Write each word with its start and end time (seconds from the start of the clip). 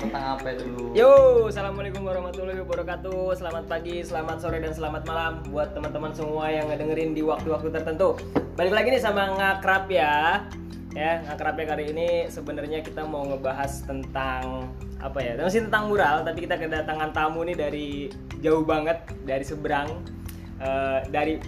tentang 0.00 0.40
apa 0.40 0.56
dulu? 0.56 0.96
Yo, 0.96 1.12
assalamualaikum 1.52 2.00
warahmatullahi 2.08 2.64
wabarakatuh. 2.64 3.36
Selamat 3.36 3.68
pagi, 3.68 4.00
selamat 4.00 4.40
sore, 4.40 4.58
dan 4.64 4.72
selamat 4.72 5.04
malam 5.04 5.44
buat 5.52 5.76
teman-teman 5.76 6.16
semua 6.16 6.48
yang 6.48 6.72
ngedengerin 6.72 7.12
di 7.12 7.20
waktu-waktu 7.20 7.68
tertentu. 7.68 8.16
Balik 8.56 8.72
lagi 8.72 8.88
nih 8.96 9.02
sama 9.04 9.28
ngakrab 9.36 9.92
ya. 9.92 10.48
Ya, 10.96 11.22
ngakrabnya 11.28 11.76
kali 11.76 11.84
ini 11.94 12.08
sebenarnya 12.32 12.82
kita 12.82 13.06
mau 13.06 13.22
ngebahas 13.28 13.84
tentang 13.84 14.72
apa 14.98 15.20
ya? 15.20 15.36
Masih 15.36 15.68
tentang 15.68 15.92
mural, 15.92 16.24
tapi 16.24 16.48
kita 16.48 16.56
kedatangan 16.56 17.12
tamu 17.12 17.44
nih 17.44 17.54
dari 17.60 17.88
jauh 18.40 18.64
banget, 18.64 19.04
dari 19.28 19.44
seberang, 19.44 20.00
eh, 20.58 21.04
dari 21.12 21.38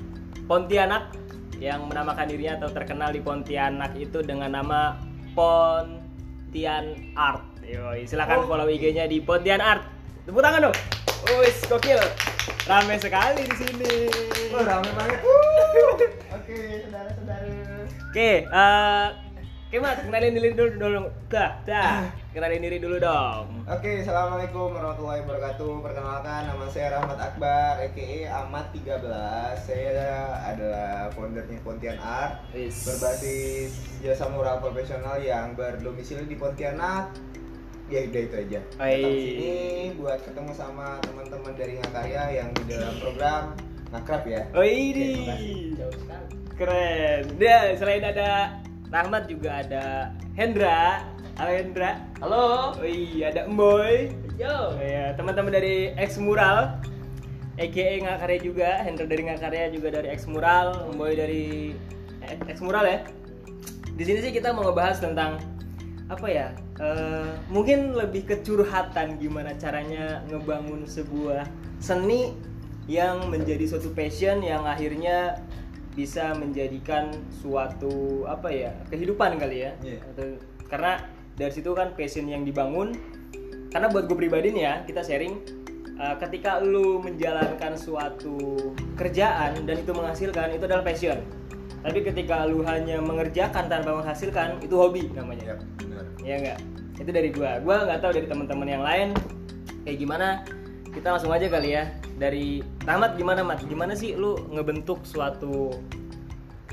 Pontianak 0.44 1.16
yang 1.56 1.88
menamakan 1.88 2.26
dirinya 2.28 2.62
atau 2.62 2.70
terkenal 2.70 3.10
di 3.16 3.22
Pontianak 3.24 3.96
itu 3.96 4.20
dengan 4.22 4.54
nama 4.54 5.00
Pontian 5.32 7.16
Art. 7.16 7.41
Yoi, 7.62 8.02
silakan 8.10 8.42
follow 8.50 8.66
IG-nya 8.66 9.06
di 9.06 9.22
Pontian 9.22 9.62
Art. 9.62 9.86
Tepuk 10.26 10.42
tangan 10.42 10.70
dong. 10.70 10.76
Wis, 11.38 11.62
gokil. 11.70 11.98
Rame 12.66 12.98
sekali 12.98 13.46
di 13.46 13.54
sini. 13.54 13.94
Oh, 14.50 14.62
rame 14.66 14.90
banget. 14.98 15.18
Oke, 16.36 16.58
saudara-saudara. 16.86 17.50
Oke, 18.10 18.30
eh 18.50 19.08
Kemat, 19.72 20.04
kenalin 20.04 20.36
diri 20.36 20.52
dulu 20.52 20.76
dulu. 20.76 21.02
Dah, 21.32 21.56
dah. 21.64 22.04
Kenalin 22.36 22.60
diri 22.60 22.76
dulu 22.76 23.00
dong. 23.00 23.64
Oke, 23.64 24.04
assalamualaikum 24.04 24.68
warahmatullahi 24.76 25.24
wabarakatuh. 25.24 25.72
Perkenalkan, 25.80 26.40
nama 26.44 26.66
saya 26.68 27.00
Rahmat 27.00 27.16
Akbar, 27.16 27.80
aka 27.80 28.08
Ahmad 28.28 28.68
13. 28.76 29.64
Saya 29.64 30.28
adalah 30.44 31.08
foundernya 31.16 31.56
Pontian 31.64 31.96
Art, 31.96 32.44
Wis. 32.52 32.84
berbasis 32.84 33.80
jasa 34.04 34.28
mural 34.28 34.60
profesional 34.60 35.16
yang 35.24 35.56
berdomisili 35.56 36.28
di 36.28 36.36
Pontianak. 36.36 37.16
Ya 37.92 38.08
udah 38.08 38.22
itu 38.24 38.36
aja. 38.40 38.60
Hai. 38.80 39.04
Datang 39.04 39.12
sini 39.20 39.52
buat 40.00 40.18
ketemu 40.24 40.52
sama 40.56 40.96
teman-teman 41.04 41.52
dari 41.52 41.76
Ngakarya 41.76 42.22
yang 42.40 42.48
di 42.56 42.64
dalam 42.72 42.94
program 43.04 43.42
Ngakrab 43.92 44.22
ya. 44.24 44.42
Oh 44.56 44.64
ini 44.64 45.28
keren. 46.56 47.36
Dia 47.36 47.76
selain 47.76 48.00
ada 48.00 48.56
Rahmat 48.88 49.28
juga 49.28 49.60
ada 49.60 50.08
Hendra. 50.32 51.04
Halo 51.36 51.52
Hendra. 51.52 52.00
Halo. 52.24 52.72
Oh 52.80 52.88
iya 52.88 53.28
ada 53.28 53.44
Emboy. 53.44 54.08
Yo. 54.40 54.72
Ya, 54.80 55.12
teman-teman 55.12 55.52
dari 55.52 55.92
X 56.00 56.16
Mural 56.16 56.80
AKA 57.60 58.08
Ngakarya 58.08 58.38
juga, 58.40 58.70
Hendra 58.88 59.04
dari 59.04 59.22
Ngakarya 59.28 59.68
juga 59.68 60.00
dari 60.00 60.08
X 60.16 60.24
Mural, 60.24 60.88
Emboy 60.88 61.12
dari 61.12 61.76
eh, 62.24 62.40
X 62.48 62.64
Mural 62.64 62.88
ya. 62.88 63.04
Di 63.92 64.02
sini 64.08 64.24
sih 64.24 64.32
kita 64.32 64.56
mau 64.56 64.64
ngebahas 64.64 65.04
tentang 65.04 65.36
apa 66.06 66.26
ya? 66.26 66.48
eh, 66.78 67.30
mungkin 67.48 67.94
lebih 67.94 68.26
kecurhatan 68.26 69.16
gimana 69.16 69.54
caranya 69.56 70.20
ngebangun 70.26 70.82
sebuah 70.82 71.46
seni 71.78 72.34
yang 72.90 73.30
menjadi 73.30 73.62
suatu 73.64 73.94
passion 73.94 74.42
yang 74.42 74.66
akhirnya 74.66 75.38
bisa 75.92 76.32
menjadikan 76.34 77.12
suatu 77.30 78.24
apa 78.24 78.48
ya 78.48 78.72
kehidupan 78.88 79.36
kali 79.36 79.68
ya 79.68 79.72
Iya. 79.84 80.00
Atau- 80.08 80.40
karena 80.66 80.92
dari 81.36 81.52
situ 81.52 81.70
kan 81.72 81.92
passion 81.92 82.24
yang 82.26 82.42
dibangun 82.42 82.96
karena 83.68 83.86
buat 83.88 84.08
gue 84.08 84.16
pribadi 84.16 84.52
nih 84.52 84.64
ya 84.64 84.74
kita 84.84 85.00
sharing 85.00 85.36
uh, 85.96 86.16
ketika 86.18 86.60
lu 86.60 86.96
menjalankan 86.98 87.76
suatu 87.76 88.36
kerjaan 88.96 89.64
dan 89.64 89.76
itu 89.78 89.92
menghasilkan 89.92 90.52
itu 90.52 90.64
adalah 90.64 90.84
passion 90.84 91.20
tapi 91.82 92.00
ketika 92.00 92.46
lu 92.46 92.64
hanya 92.64 93.00
mengerjakan 93.00 93.68
tanpa 93.68 93.92
menghasilkan 93.92 94.60
itu 94.60 94.74
hobi 94.74 95.08
namanya 95.12 95.44
Ya, 95.44 95.54
benar. 95.56 95.81
Ya 96.22 96.34
enggak 96.38 96.58
itu 97.02 97.10
dari 97.10 97.28
gua 97.34 97.58
gua 97.60 97.76
nggak 97.86 98.00
tahu 98.02 98.12
dari 98.14 98.26
teman-teman 98.30 98.68
yang 98.68 98.84
lain 98.86 99.08
kayak 99.82 99.98
gimana 99.98 100.26
kita 100.92 101.08
langsung 101.18 101.32
aja 101.34 101.46
kali 101.50 101.74
ya 101.74 101.90
dari 102.20 102.62
Rahmat 102.86 103.18
gimana 103.18 103.42
Mat 103.42 103.64
gimana 103.66 103.98
sih 103.98 104.14
lu 104.14 104.38
ngebentuk 104.54 105.02
suatu 105.02 105.74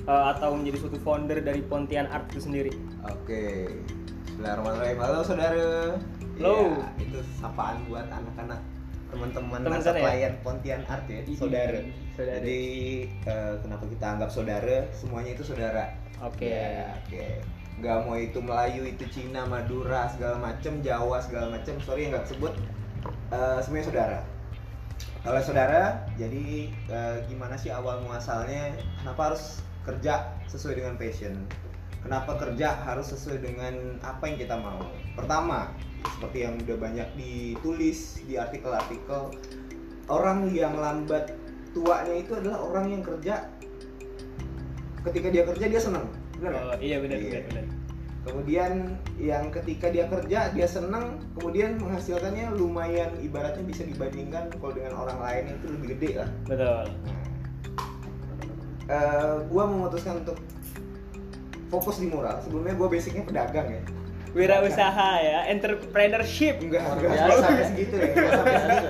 uh, 0.05 0.25
atau 0.37 0.53
menjadi 0.53 0.85
suatu 0.85 0.99
founder 1.01 1.41
dari 1.41 1.65
Pontian 1.65 2.05
Art 2.13 2.29
itu 2.29 2.45
sendiri 2.45 2.71
Oke. 3.07 3.71
Bismillahirrahmanirrahim. 4.27 4.97
Halo 4.99 5.19
saudara. 5.23 5.99
Halo. 6.39 6.55
Iya, 6.75 6.87
itu 7.03 7.19
sapaan 7.39 7.79
buat 7.87 8.07
anak-anak 8.11 8.59
teman-teman 9.09 9.59
Teman 9.65 9.79
masa 9.81 9.91
ya? 9.95 10.03
klien 10.03 10.33
Pontian 10.45 10.81
Art 10.87 11.05
ya, 11.11 11.19
saudara. 11.35 11.79
saudara. 12.15 12.39
Jadi 12.39 12.61
eh, 13.07 13.53
kenapa 13.63 13.83
kita 13.87 14.05
anggap 14.05 14.29
saudara? 14.31 14.77
Semuanya 14.91 15.31
itu 15.35 15.43
saudara. 15.47 15.95
Oke. 16.23 16.51
Ya, 16.51 16.95
Oke. 17.03 17.43
Gak 17.79 17.97
mau 18.03 18.19
itu 18.19 18.43
Melayu, 18.43 18.83
itu 18.83 19.07
Cina, 19.07 19.47
Madura, 19.47 20.11
segala 20.11 20.35
macem, 20.35 20.83
Jawa 20.83 21.23
segala 21.23 21.55
macem. 21.55 21.79
Sorry 21.79 22.07
yang 22.07 22.19
nggak 22.19 22.27
sebut. 22.27 22.51
Eh, 23.31 23.59
semuanya 23.63 23.85
saudara. 23.87 24.19
Kalau 25.23 25.41
saudara, 25.43 25.83
jadi 26.19 26.71
eh, 26.71 27.15
gimana 27.31 27.55
sih 27.55 27.71
awal 27.71 28.03
muasalnya? 28.03 28.75
Kenapa 28.99 29.31
harus 29.31 29.63
kerja 29.87 30.35
sesuai 30.51 30.83
dengan 30.83 30.99
passion? 30.99 31.35
Kenapa 31.99 32.39
kerja 32.39 32.79
harus 32.87 33.11
sesuai 33.11 33.43
dengan 33.43 33.99
apa 34.03 34.23
yang 34.27 34.39
kita 34.39 34.55
mau? 34.55 34.79
Pertama, 35.15 35.71
seperti 36.15 36.47
yang 36.47 36.55
udah 36.59 36.77
banyak 36.79 37.07
ditulis 37.19 38.23
di 38.23 38.39
artikel-artikel, 38.39 39.35
orang 40.07 40.47
yang 40.55 40.79
lambat 40.79 41.35
tuanya 41.75 42.15
itu 42.15 42.33
adalah 42.39 42.59
orang 42.65 42.85
yang 42.97 43.03
kerja 43.03 43.45
ketika 45.05 45.27
dia 45.31 45.43
kerja 45.47 45.65
dia 45.67 45.81
senang, 45.81 46.07
benar 46.39 46.51
nggak? 46.55 46.65
Oh, 46.71 46.77
iya 46.79 46.97
benar 47.03 47.17
Iya. 47.19 47.41
benar. 47.45 47.65
Kemudian 48.19 48.71
yang 49.15 49.47
ketika 49.49 49.87
dia 49.89 50.05
kerja 50.05 50.51
dia 50.51 50.67
senang, 50.67 51.17
kemudian 51.39 51.79
menghasilkannya 51.79 52.51
lumayan 52.53 53.15
ibaratnya 53.23 53.63
bisa 53.63 53.87
dibandingkan 53.87 54.51
kalau 54.59 54.75
dengan 54.75 54.93
orang 54.99 55.19
lain 55.23 55.43
itu 55.55 55.65
lebih 55.71 55.87
gede 55.97 56.09
lah. 56.23 56.29
Betul. 56.45 56.85
Eh, 58.89 59.35
gua 59.47 59.63
memutuskan 59.69 60.25
untuk 60.25 60.37
fokus 61.69 62.01
di 62.01 62.09
mural. 62.09 62.41
Sebelumnya 62.41 62.73
gua 62.75 62.87
basicnya 62.89 63.23
pedagang 63.23 63.67
ya. 63.69 63.81
Wirausaha 64.29 65.11
ya, 65.25 65.39
entrepreneurship. 65.49 66.61
Enggak, 66.61 66.85
enggak 66.85 67.11
biasa. 67.17 67.41
sampai 67.41 67.65
segitu 67.65 67.95
ya. 67.97 68.09
Enggak 68.13 68.31
sampai 68.37 68.53
segitu. 68.61 68.89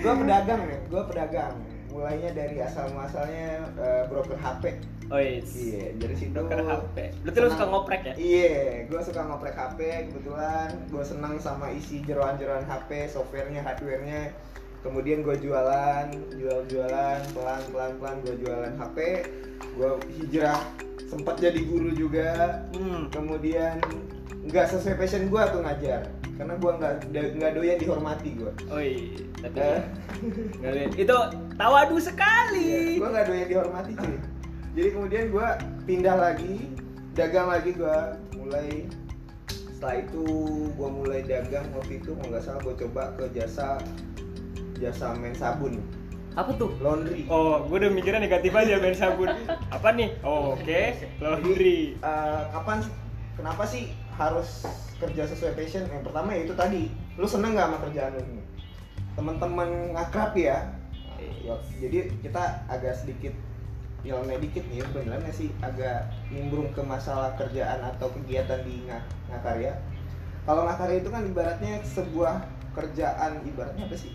Gua 0.00 0.14
pedagang 0.16 0.60
nih, 0.64 0.78
gua 0.88 1.02
pedagang. 1.08 1.54
Mulainya 1.92 2.32
dari 2.32 2.56
asal 2.64 2.88
muasalnya 2.96 3.68
eh, 3.76 4.02
broker 4.08 4.40
HP. 4.40 4.80
Oh 5.12 5.20
iya. 5.20 5.44
Iya, 5.44 5.84
dari 6.00 6.14
situ. 6.16 6.32
Broker 6.32 6.64
HP. 6.64 6.96
Berarti 7.20 7.38
lu 7.44 7.48
suka 7.52 7.66
ngoprek 7.68 8.00
ya? 8.08 8.14
Iya, 8.16 8.64
gue 8.88 9.00
suka 9.04 9.20
ngoprek 9.28 9.56
HP 9.60 9.80
kebetulan. 10.08 10.68
Gue 10.88 11.04
senang 11.04 11.36
sama 11.36 11.68
isi 11.68 12.00
jeroan-jeroan 12.08 12.64
HP, 12.64 13.12
softwarenya, 13.12 13.60
hardwarenya. 13.60 14.32
Kemudian 14.80 15.20
gue 15.20 15.36
jualan, 15.36 16.08
jual-jualan, 16.32 17.20
pelan-pelan 17.36 17.92
pelan 18.00 18.16
gue 18.24 18.34
jualan 18.40 18.72
HP. 18.80 18.98
Gue 19.76 19.90
hijrah, 20.16 20.64
sempat 21.12 21.36
jadi 21.38 21.60
guru 21.60 21.92
juga. 21.92 22.64
Hmm. 22.72 23.12
Kemudian 23.12 23.84
nggak 24.48 24.66
sesuai 24.74 24.96
passion 24.96 25.28
gue 25.28 25.42
tuh 25.54 25.60
ngajar, 25.62 26.08
karena 26.32 26.54
gue 26.54 26.72
nggak 26.72 26.94
nggak 27.12 27.52
doyan 27.52 27.78
dihormati 27.78 28.28
gue. 28.34 28.52
Oh 28.68 28.78
iya. 28.78 29.24
Tapi 29.38 29.56
Eh. 29.58 29.80
nggak 30.56 30.96
itu 30.96 31.16
tawadu 31.54 31.96
sekali. 31.98 32.96
gue 32.96 33.08
nggak 33.08 33.26
doyan 33.26 33.48
dihormati 33.48 33.92
cuy 33.94 34.16
jadi 34.72 34.88
kemudian 34.90 35.24
gue 35.28 35.46
pindah 35.84 36.16
lagi 36.16 36.54
dagang 37.12 37.44
lagi 37.46 37.70
gue 37.72 37.96
mulai 38.34 38.88
setelah 39.68 39.96
itu 40.00 40.24
gue 40.72 40.88
mulai 40.90 41.20
dagang 41.22 41.66
waktu 41.72 42.00
itu 42.00 42.14
kalau 42.14 42.28
nggak 42.30 42.40
salah 42.40 42.60
gue 42.62 42.74
coba 42.80 43.12
ke 43.14 43.24
jasa 43.34 43.76
jasa 44.74 45.12
main 45.14 45.34
sabun 45.34 45.76
Apa 46.32 46.56
tuh? 46.56 46.72
laundry 46.80 47.28
Oh, 47.28 47.68
gue 47.68 47.76
udah 47.76 47.92
mikirnya 47.92 48.24
negatif 48.24 48.56
aja 48.56 48.80
main 48.80 48.96
sabun. 48.96 49.28
Apa 49.68 49.92
nih? 49.92 50.16
Oh, 50.24 50.56
Oke, 50.56 50.96
laundry. 51.20 51.92
Eh, 51.94 52.40
kapan 52.48 52.80
kenapa 53.36 53.68
sih 53.68 53.92
harus 54.30 54.62
kerja 54.98 55.22
sesuai 55.26 55.52
passion. 55.54 55.82
Yang 55.86 56.04
pertama 56.06 56.28
ya 56.34 56.40
itu 56.46 56.54
tadi 56.54 56.82
lu 57.18 57.26
seneng 57.26 57.54
nggak 57.54 57.66
sama 57.66 57.78
kerjaan 57.88 58.10
lu? 58.14 58.22
Ini 58.22 58.42
teman-teman 59.12 59.68
ngakrab 59.92 60.32
ya. 60.36 60.58
Ya, 61.42 61.54
jadi 61.78 62.10
kita 62.18 62.42
agak 62.66 62.98
sedikit 62.98 63.34
nyeleneh 64.02 64.42
dikit 64.42 64.66
nih 64.66 64.82
sebenarnya 64.82 65.30
sih 65.30 65.54
agak 65.62 66.10
nimbrung 66.26 66.66
ke 66.74 66.82
masalah 66.82 67.30
kerjaan 67.38 67.78
atau 67.86 68.10
kegiatan 68.10 68.58
di 68.66 68.82
Nga- 68.90 69.06
ngakarya 69.30 69.78
kalau 70.42 70.66
ngakarya 70.66 70.98
itu 70.98 71.10
kan 71.14 71.22
ibaratnya 71.22 71.78
sebuah 71.86 72.42
kerjaan 72.74 73.46
ibaratnya 73.46 73.86
apa 73.86 73.94
sih? 73.94 74.10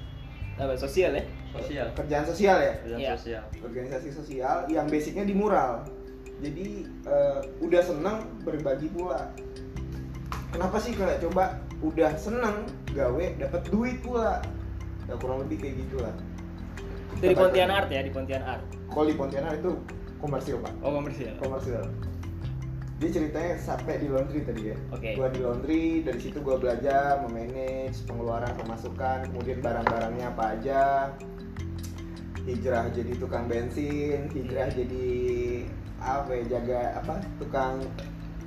Apa 0.60 0.76
sosial 0.76 1.16
ya? 1.16 1.24
Sosial. 1.56 1.88
kerjaan 1.96 2.26
sosial 2.28 2.58
ya? 2.60 2.74
Kerjaan 2.84 3.00
Iya. 3.00 3.12
sosial. 3.16 3.44
organisasi 3.64 4.10
sosial 4.12 4.58
yang 4.68 4.92
basicnya 4.92 5.24
di 5.24 5.32
mural. 5.32 5.88
Jadi 6.44 6.84
eh, 7.08 7.40
udah 7.64 7.80
seneng 7.82 8.28
berbagi 8.44 8.92
pula 8.92 9.32
kenapa 10.58 10.78
sih 10.82 10.98
kalau 10.98 11.14
coba 11.22 11.44
udah 11.80 12.12
seneng 12.18 12.66
gawe 12.92 13.26
dapat 13.38 13.62
duit 13.70 14.02
pula 14.02 14.42
ya 15.06 15.14
kurang 15.16 15.46
lebih 15.46 15.62
kayak 15.62 15.76
gitulah 15.80 16.16
Itu 17.14 17.30
di 17.30 17.38
Pontian 17.38 17.70
Art 17.70 17.90
ya, 17.90 18.02
di 18.02 18.10
Pontian 18.10 18.42
Art. 18.42 18.66
kalau 18.90 19.06
di 19.06 19.14
Pontianak 19.14 19.62
itu 19.62 19.78
komersil 20.18 20.58
pak 20.60 20.74
Oh, 20.82 20.90
komersial. 20.92 21.38
komersil 21.38 21.78
dia 22.98 23.10
ceritanya 23.14 23.62
sampai 23.62 24.02
di 24.02 24.10
laundry 24.10 24.42
tadi 24.42 24.74
ya 24.74 24.78
Oke. 24.90 25.14
gua 25.14 25.30
di 25.30 25.40
laundry 25.40 26.02
dari 26.02 26.18
situ 26.18 26.42
gua 26.42 26.58
belajar 26.58 27.22
memanage 27.22 28.02
pengeluaran 28.10 28.50
pemasukan 28.58 29.30
kemudian 29.30 29.62
barang-barangnya 29.62 30.34
apa 30.34 30.44
aja 30.58 30.82
hijrah 32.44 32.90
jadi 32.90 33.14
tukang 33.22 33.46
bensin 33.46 34.26
hijrah 34.34 34.74
jadi 34.74 35.08
apa 36.00 36.30
ya, 36.34 36.44
jaga 36.58 36.82
apa 36.98 37.16
tukang 37.38 37.86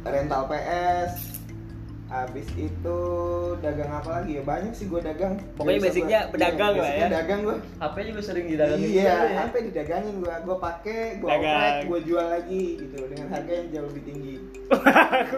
rental 0.02 0.50
PS 0.50 1.38
habis 2.10 2.42
itu 2.52 2.98
dagang 3.58 3.86
apa 3.88 4.10
lagi 4.12 4.32
ya 4.34 4.42
banyak 4.42 4.72
sih 4.72 4.84
gua 4.84 4.98
dagang 5.00 5.38
Pokoknya 5.54 5.78
Biasa 5.78 5.86
basicnya 5.86 6.18
gua- 6.20 6.30
pedagang 6.32 6.72
iya, 6.72 6.82
lah 6.82 6.90
ya. 6.90 7.06
dagang 7.08 7.40
gua 7.40 7.56
HP 7.78 7.96
juga 8.04 8.20
sering 8.20 8.46
didagangin 8.48 8.82
iya 8.84 8.90
juga 8.90 9.14
ya. 9.30 9.38
HP 9.40 9.54
didagangin 9.64 10.14
gua 10.18 10.34
gua 10.40 10.56
pakai 10.58 10.98
gua 11.16 11.28
Dagang. 11.30 11.54
oprek 11.54 11.82
gua 11.86 12.00
jual 12.02 12.26
lagi 12.28 12.62
gitu 12.76 12.96
dengan 13.06 13.26
harga 13.30 13.52
yang 13.54 13.68
jauh 13.70 13.86
lebih 13.86 14.02
tinggi 14.04 14.34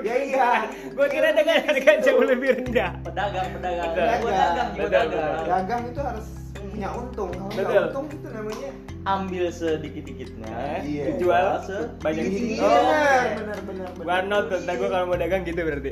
ya 0.02 0.14
iya 0.18 0.48
Gua 0.90 1.06
kira 1.06 1.28
dengan 1.30 1.58
harga 1.62 1.92
jauh 2.00 2.24
lebih 2.24 2.48
rendah. 2.54 2.90
Pedagang, 3.02 3.46
pedagang. 3.52 3.90
Pedagang. 3.90 4.18
Gua 4.18 4.30
dagang, 4.32 4.68
gua 4.70 4.80
Betul, 4.80 4.92
dagang. 4.94 5.44
dagang 5.46 5.82
itu 5.86 6.00
harus 6.02 6.26
punya 6.54 6.88
untung 6.90 7.28
kalau 7.28 7.50
nggak 7.50 7.84
untung 7.86 8.06
itu 8.08 8.28
namanya 8.28 8.70
Ambil 9.02 9.44
sedikit-dikitnya. 9.50 10.54
Iya. 10.80 11.04
Jual 11.18 11.58
se- 11.60 11.90
banyak 11.98 12.22
Gini, 12.24 12.54
Oh. 12.56 12.70
benar 13.34 13.58
benar. 13.60 13.88
Gua 13.98 14.16
not 14.22 14.46
gua 14.48 14.88
kalau 14.88 15.04
mau 15.06 15.18
dagang 15.18 15.42
gitu 15.42 15.60
berarti. 15.60 15.90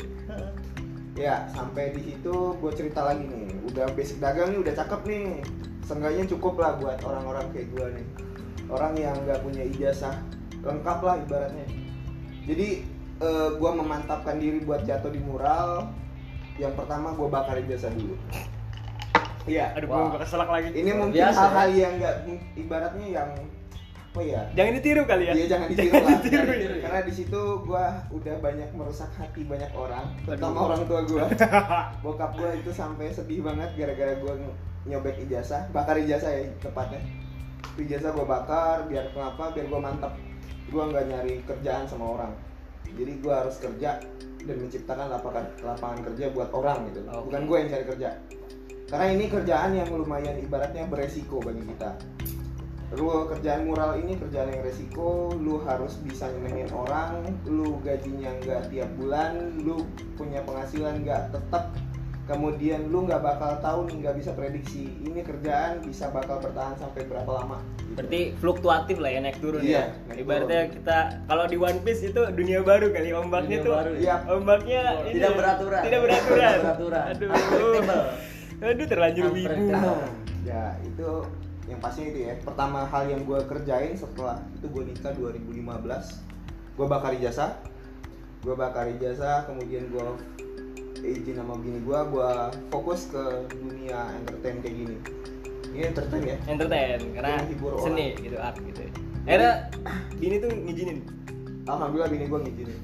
Ya 1.21 1.45
sampai 1.53 1.93
di 1.93 2.01
situ 2.01 2.57
gue 2.57 2.73
cerita 2.73 3.05
lagi 3.05 3.29
nih. 3.29 3.53
Udah 3.69 3.93
basic 3.93 4.17
dagang 4.25 4.57
nih 4.57 4.61
udah 4.65 4.73
cakep 4.73 5.01
nih. 5.05 5.45
Seenggaknya 5.85 6.25
cukup 6.33 6.57
lah 6.57 6.81
buat 6.81 6.99
orang-orang 7.05 7.53
kayak 7.53 7.69
gue 7.77 7.87
nih. 8.01 8.07
Orang 8.73 8.97
yang 8.97 9.13
nggak 9.29 9.45
punya 9.45 9.69
ijazah 9.69 10.17
lengkap 10.65 10.99
lah 11.05 11.21
ibaratnya. 11.21 11.67
Jadi 12.49 12.69
gue 13.61 13.71
memantapkan 13.77 14.41
diri 14.41 14.65
buat 14.65 14.89
jatuh 14.89 15.13
di 15.13 15.21
mural 15.21 15.93
yang 16.57 16.73
pertama 16.73 17.13
gue 17.13 17.29
bakar 17.29 17.61
ijazah 17.61 17.93
dulu. 17.93 18.17
Iya. 19.49 19.77
Aduh, 19.77 19.89
gua 19.89 20.21
keselak 20.21 20.49
lagi. 20.53 20.69
ini 20.77 20.93
mungkin 20.93 21.21
hal-hal 21.21 21.69
yang 21.73 21.97
nggak 21.97 22.17
ibaratnya 22.61 23.07
yang 23.09 23.31
apa 24.11 24.27
ya 24.27 24.43
Jangan 24.59 24.73
ditiru 24.75 25.03
kali 25.07 25.23
ya. 25.23 25.33
Iya 25.39 25.47
jangan 25.47 25.67
ditiru 25.71 25.93
Jangan 25.95 26.03
lah. 26.03 26.19
ditiru. 26.19 26.43
ditiru, 26.51 26.75
ya. 26.75 26.79
Karena 26.83 27.01
di 27.07 27.13
situ 27.15 27.41
gua 27.63 27.85
udah 28.11 28.35
banyak 28.43 28.71
merusak 28.75 29.11
hati 29.15 29.47
banyak 29.47 29.71
orang, 29.71 30.03
terutama 30.27 30.59
orang 30.67 30.83
tua 30.91 31.01
gua. 31.07 31.31
Bokap 32.03 32.35
gua 32.35 32.51
itu 32.51 32.75
sampai 32.75 33.15
sedih 33.15 33.47
banget 33.47 33.71
gara-gara 33.79 34.19
gua 34.19 34.35
ny- 34.35 34.59
nyobek 34.91 35.15
ijazah, 35.23 35.71
bakar 35.71 35.95
ijazah 35.95 36.27
ya 36.27 36.43
tepatnya. 36.59 36.99
Ijazah 37.79 38.11
gua 38.11 38.27
bakar 38.27 38.91
biar 38.91 39.15
kenapa? 39.15 39.55
Biar 39.55 39.71
gua 39.71 39.79
mantap. 39.79 40.19
Gua 40.75 40.91
nggak 40.91 41.05
nyari 41.07 41.35
kerjaan 41.47 41.87
sama 41.87 42.19
orang. 42.19 42.35
Jadi 42.91 43.13
gua 43.23 43.47
harus 43.47 43.63
kerja 43.63 44.03
dan 44.43 44.57
menciptakan 44.59 45.07
lapangan 45.07 45.47
lapangan 45.63 46.03
kerja 46.11 46.35
buat 46.35 46.51
orang 46.51 46.91
gitu. 46.91 47.07
Oke. 47.07 47.31
Bukan 47.31 47.43
gua 47.47 47.57
yang 47.63 47.71
cari 47.71 47.85
kerja. 47.95 48.11
Karena 48.91 49.07
ini 49.15 49.31
kerjaan 49.31 49.71
yang 49.71 49.87
lumayan 49.87 50.35
ibaratnya 50.43 50.83
beresiko 50.91 51.39
bagi 51.39 51.63
kita 51.63 51.95
lu 52.91 53.07
kerjaan 53.31 53.71
mural 53.71 53.95
ini 53.95 54.19
kerjaan 54.19 54.51
yang 54.51 54.67
resiko 54.67 55.31
lu 55.39 55.63
harus 55.63 55.95
bisa 56.03 56.27
nyenengin 56.27 56.67
orang 56.75 57.23
lu 57.47 57.79
gajinya 57.87 58.35
nggak 58.43 58.67
tiap 58.67 58.91
bulan 58.99 59.63
lu 59.63 59.87
punya 60.19 60.43
penghasilan 60.43 61.07
nggak 61.07 61.31
tetap 61.31 61.71
kemudian 62.27 62.91
lu 62.91 63.07
nggak 63.07 63.23
bakal 63.23 63.59
tahu 63.63 63.81
nih 63.91 64.07
nggak 64.07 64.17
bisa 64.19 64.31
prediksi 64.35 64.91
ini 65.03 65.23
kerjaan 65.23 65.83
bisa 65.83 66.11
bakal 66.11 66.39
bertahan 66.39 66.75
sampai 66.79 67.07
berapa 67.07 67.27
lama 67.27 67.59
gitu. 67.79 67.95
Berarti 67.99 68.21
fluktuatif 68.39 68.97
lah 69.03 69.11
ya 69.11 69.19
naik 69.19 69.39
turun 69.43 69.63
Iya, 69.63 69.83
ya. 69.83 69.85
naik 70.07 70.23
Ibaratnya 70.23 70.63
kita 70.71 70.99
kalau 71.27 71.45
di 71.51 71.57
One 71.59 71.81
Piece 71.83 72.03
itu 72.07 72.23
dunia 72.31 72.63
baru 72.63 72.87
kali 72.95 73.11
ombaknya 73.11 73.57
Dunia 73.59 73.67
tuh. 73.67 73.75
baru, 73.75 73.93
ya. 73.99 74.17
Ombaknya 74.31 74.81
ini 75.07 75.15
Tidak 75.19 75.33
beraturan. 75.35 75.83
Tidak 75.83 76.01
beraturan. 76.07 76.51
Tidak 76.55 76.71
beraturan. 76.79 77.05
Aduh. 77.11 78.67
Aduh 78.67 78.87
terlanjur 78.87 79.25
wibu. 79.35 79.63
Ya 80.47 80.63
itu 80.87 81.11
yang 81.71 81.79
pastinya 81.79 82.09
itu 82.11 82.21
ya 82.27 82.35
pertama 82.41 82.83
hal 82.85 83.07
yang 83.07 83.23
gue 83.23 83.39
kerjain 83.47 83.95
setelah 83.95 84.43
itu 84.53 84.67
gue 84.67 84.83
nikah 84.85 85.15
2015 85.15 85.63
gue 86.75 86.87
bakar 86.87 87.15
ijazah 87.15 87.55
gue 88.41 88.55
bakar 88.55 88.91
ijazah 88.91 89.47
kemudian 89.47 89.87
gue 89.87 90.03
izin 91.01 91.39
sama 91.39 91.57
bini 91.57 91.81
gue 91.81 91.97
gue 91.97 92.31
fokus 92.69 93.09
ke 93.09 93.25
dunia 93.49 94.11
entertain 94.17 94.61
kayak 94.61 94.77
gini 94.77 94.97
ini 95.71 95.87
entertain 95.87 96.23
ya 96.27 96.37
Entertain 96.45 96.99
karena 97.15 97.39
Menghibur 97.41 97.73
orang. 97.73 97.85
seni 97.87 98.07
gitu 98.19 98.37
art 98.37 98.59
gitu. 98.59 98.81
ya. 98.83 98.91
Akhirnya 99.23 99.53
bini 100.21 100.37
tuh 100.37 100.51
ngizinin. 100.51 100.99
alhamdulillah 101.65 102.11
bini 102.11 102.25
gue 102.27 102.39
ngizinin 102.43 102.79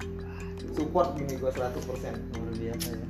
support 0.71 1.09
bini 1.13 1.35
gue 1.35 1.51
100% 1.51 1.59
Luar 1.59 2.53
biasa 2.55 2.89
ya. 2.95 3.07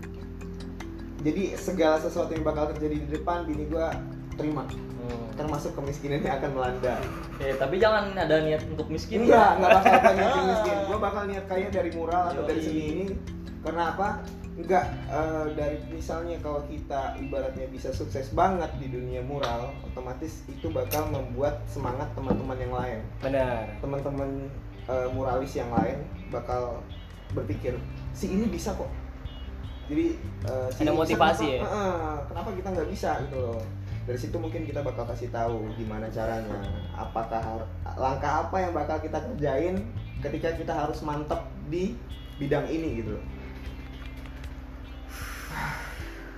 jadi 1.21 1.43
segala 1.55 1.97
sesuatu 1.99 2.33
yang 2.33 2.43
bakal 2.43 2.73
terjadi 2.73 2.97
di 3.05 3.09
depan 3.13 3.45
bini 3.45 3.69
gue 3.69 3.87
terima 4.35 4.65
Hmm. 4.97 5.26
Termasuk 5.37 5.73
kemiskinan 5.73 6.21
yang 6.21 6.37
akan 6.37 6.51
melanda 6.53 6.97
Eh, 7.37 7.53
tapi 7.55 7.77
jangan 7.77 8.11
ada 8.11 8.41
niat 8.41 8.65
untuk 8.65 8.89
miskin. 8.89 9.23
Enggak, 9.23 9.37
ya. 9.37 9.57
enggak 9.57 9.71
bakal 9.77 9.93
Ah. 10.17 10.45
miskin. 10.49 10.77
Gue 10.89 10.99
bakal 10.99 11.23
niat 11.27 11.45
kaya 11.45 11.69
dari 11.69 11.91
mural 11.93 12.25
atau 12.27 12.43
dari 12.43 12.59
Yoi. 12.59 12.67
seni 12.67 12.83
ini. 12.83 13.05
Karena 13.61 13.93
apa? 13.93 14.09
Enggak 14.57 14.85
eh, 15.07 15.47
dari 15.53 15.77
misalnya 15.87 16.41
kalau 16.41 16.65
kita 16.65 17.15
ibaratnya 17.19 17.69
bisa 17.69 17.93
sukses 17.93 18.33
banget 18.33 18.73
di 18.77 18.89
dunia 18.89 19.21
mural, 19.21 19.69
otomatis 19.85 20.41
itu 20.47 20.67
bakal 20.69 21.07
membuat 21.07 21.61
semangat 21.67 22.09
teman-teman 22.13 22.57
yang 22.57 22.73
lain. 22.73 22.99
Benar. 23.21 23.69
Teman-teman 23.79 24.49
eh, 24.87 25.09
muralis 25.13 25.53
yang 25.53 25.69
lain 25.71 26.01
bakal 26.27 26.81
berpikir, 27.29 27.77
si 28.11 28.31
ini 28.31 28.47
bisa 28.47 28.73
kok. 28.73 28.89
Jadi 29.87 30.19
eh, 30.43 30.69
si 30.73 30.83
Ada 30.83 30.93
motivasi 30.95 31.47
kenapa, 31.53 31.69
ya? 31.69 31.79
eh, 31.85 32.17
kenapa 32.27 32.49
kita 32.55 32.69
nggak 32.73 32.89
bisa 32.89 33.11
gitu 33.23 33.37
loh? 33.39 33.61
Dari 34.07 34.19
situ 34.23 34.39
mungkin 34.39 34.63
kita 34.63 34.87
bakal 34.87 35.03
kasih 35.11 35.35
tahu 35.35 35.67
gimana 35.75 36.07
caranya, 36.07 36.63
apakah 36.95 37.67
langkah 37.99 38.47
apa 38.47 38.57
yang 38.63 38.71
bakal 38.71 39.03
kita 39.03 39.19
kerjain 39.19 39.83
ketika 40.23 40.55
kita 40.55 40.71
harus 40.71 41.03
mantep 41.03 41.43
di 41.67 41.99
bidang 42.39 42.71
ini 42.71 43.03
gitu 43.03 43.19
loh. 43.19 43.25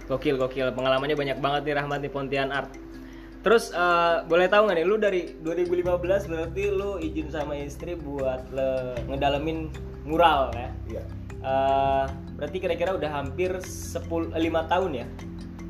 Gokil 0.08 0.40
gokil 0.40 0.72
pengalamannya 0.72 1.12
banyak 1.12 1.38
banget 1.44 1.62
nih 1.68 1.74
Rahmat 1.76 2.00
di 2.00 2.08
Pontian 2.08 2.48
Art. 2.48 2.72
Terus 3.44 3.68
eh, 3.76 4.16
boleh 4.24 4.48
tahu 4.48 4.64
nggak 4.64 4.76
nih 4.80 4.86
lu 4.88 4.96
dari 4.96 5.36
2015 5.44 6.32
berarti 6.32 6.62
lu 6.72 6.96
izin 6.96 7.28
sama 7.28 7.54
istri 7.60 7.94
buat 7.94 8.48
le, 8.48 8.96
ngedalemin 9.12 9.68
mural 10.08 10.48
ya? 10.56 10.70
Iya. 10.88 11.02
Eh, 11.44 12.04
berarti 12.40 12.56
kira-kira 12.56 12.96
udah 12.96 13.10
hampir 13.12 13.60
10 13.60 14.32
5 14.32 14.72
tahun 14.72 14.90
ya? 15.04 15.06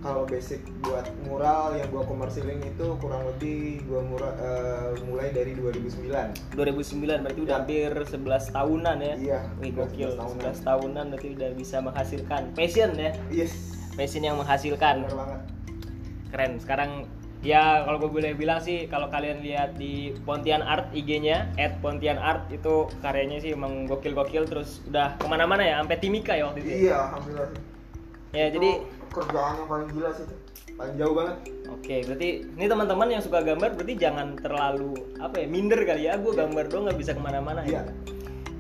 Kalau 0.09 0.25
basic 0.25 0.65
buat 0.81 1.05
mural 1.21 1.77
yang 1.77 1.93
gua 1.93 2.01
komersilin 2.03 2.65
itu 2.65 2.97
kurang 2.97 3.29
lebih 3.29 3.85
gua 3.85 4.01
mura- 4.01 4.33
eh, 4.35 4.97
mulai 5.05 5.29
dari 5.31 5.53
2009. 5.53 6.33
2009 6.57 7.21
berarti 7.21 7.41
udah 7.45 7.53
Ya. 7.53 7.61
hampir 7.61 7.91
11 8.09 8.49
tahunan 8.49 8.97
ya? 8.99 9.15
Iya, 9.15 9.39
Wih 9.61 9.69
udah 9.71 9.85
gokil 9.85 10.09
11 10.09 10.17
tahunan. 10.17 10.41
11 10.41 10.59
tahunan 10.65 11.05
berarti 11.13 11.29
udah 11.31 11.51
bisa 11.53 11.77
menghasilkan 11.79 12.43
passion 12.57 12.91
ya? 12.97 13.13
Yes. 13.29 13.53
Passion 13.93 14.25
yang 14.25 14.37
menghasilkan. 14.37 15.05
Bener 15.05 15.13
banget. 15.15 15.41
keren 16.29 16.53
sekarang 16.57 16.91
ya 17.41 17.81
kalau 17.83 17.97
gue 17.99 18.11
boleh 18.11 18.33
bilang 18.33 18.59
sih 18.59 18.85
kalau 18.87 19.09
kalian 19.09 19.41
lihat 19.41 19.77
di 19.77 20.13
Pontian 20.23 20.61
Art 20.61 20.93
IG-nya 20.93 21.49
Pontian 21.81 22.17
Art 22.17 22.49
itu 22.49 22.85
karyanya 23.01 23.41
sih 23.41 23.53
emang 23.53 23.85
gokil-gokil 23.85 24.45
terus 24.45 24.85
udah 24.85 25.17
ke 25.17 25.25
mana-mana 25.25 25.61
ya 25.63 25.81
sampai 25.81 25.97
Timika 25.97 26.33
ya 26.33 26.45
waktu 26.47 26.61
itu 26.61 26.69
ya? 26.69 26.77
Iya, 26.79 26.97
alhamdulillah. 27.03 27.49
ya 28.31 28.45
Itu 28.45 28.55
jadi 28.55 28.71
kerjaan 29.11 29.55
yang 29.57 29.69
paling 29.69 29.89
gila 29.91 30.11
sih 30.13 30.25
itu. 30.25 30.37
Paling 30.75 30.95
jauh 30.95 31.15
banget. 31.15 31.37
oke 31.69 31.97
berarti 32.07 32.29
ini 32.49 32.65
teman-teman 32.65 33.09
yang 33.11 33.21
suka 33.21 33.39
gambar 33.41 33.71
berarti 33.73 33.95
jangan 33.95 34.35
terlalu 34.37 34.95
apa 35.19 35.37
ya 35.37 35.47
minder 35.47 35.81
kali 35.83 36.03
ya 36.05 36.17
gue 36.17 36.33
gambar 36.33 36.65
doang 36.65 36.85
nggak 36.87 36.97
bisa 36.97 37.13
ke 37.13 37.21
mana-mana 37.21 37.61
Iya. 37.61 37.83
ya 37.83 37.83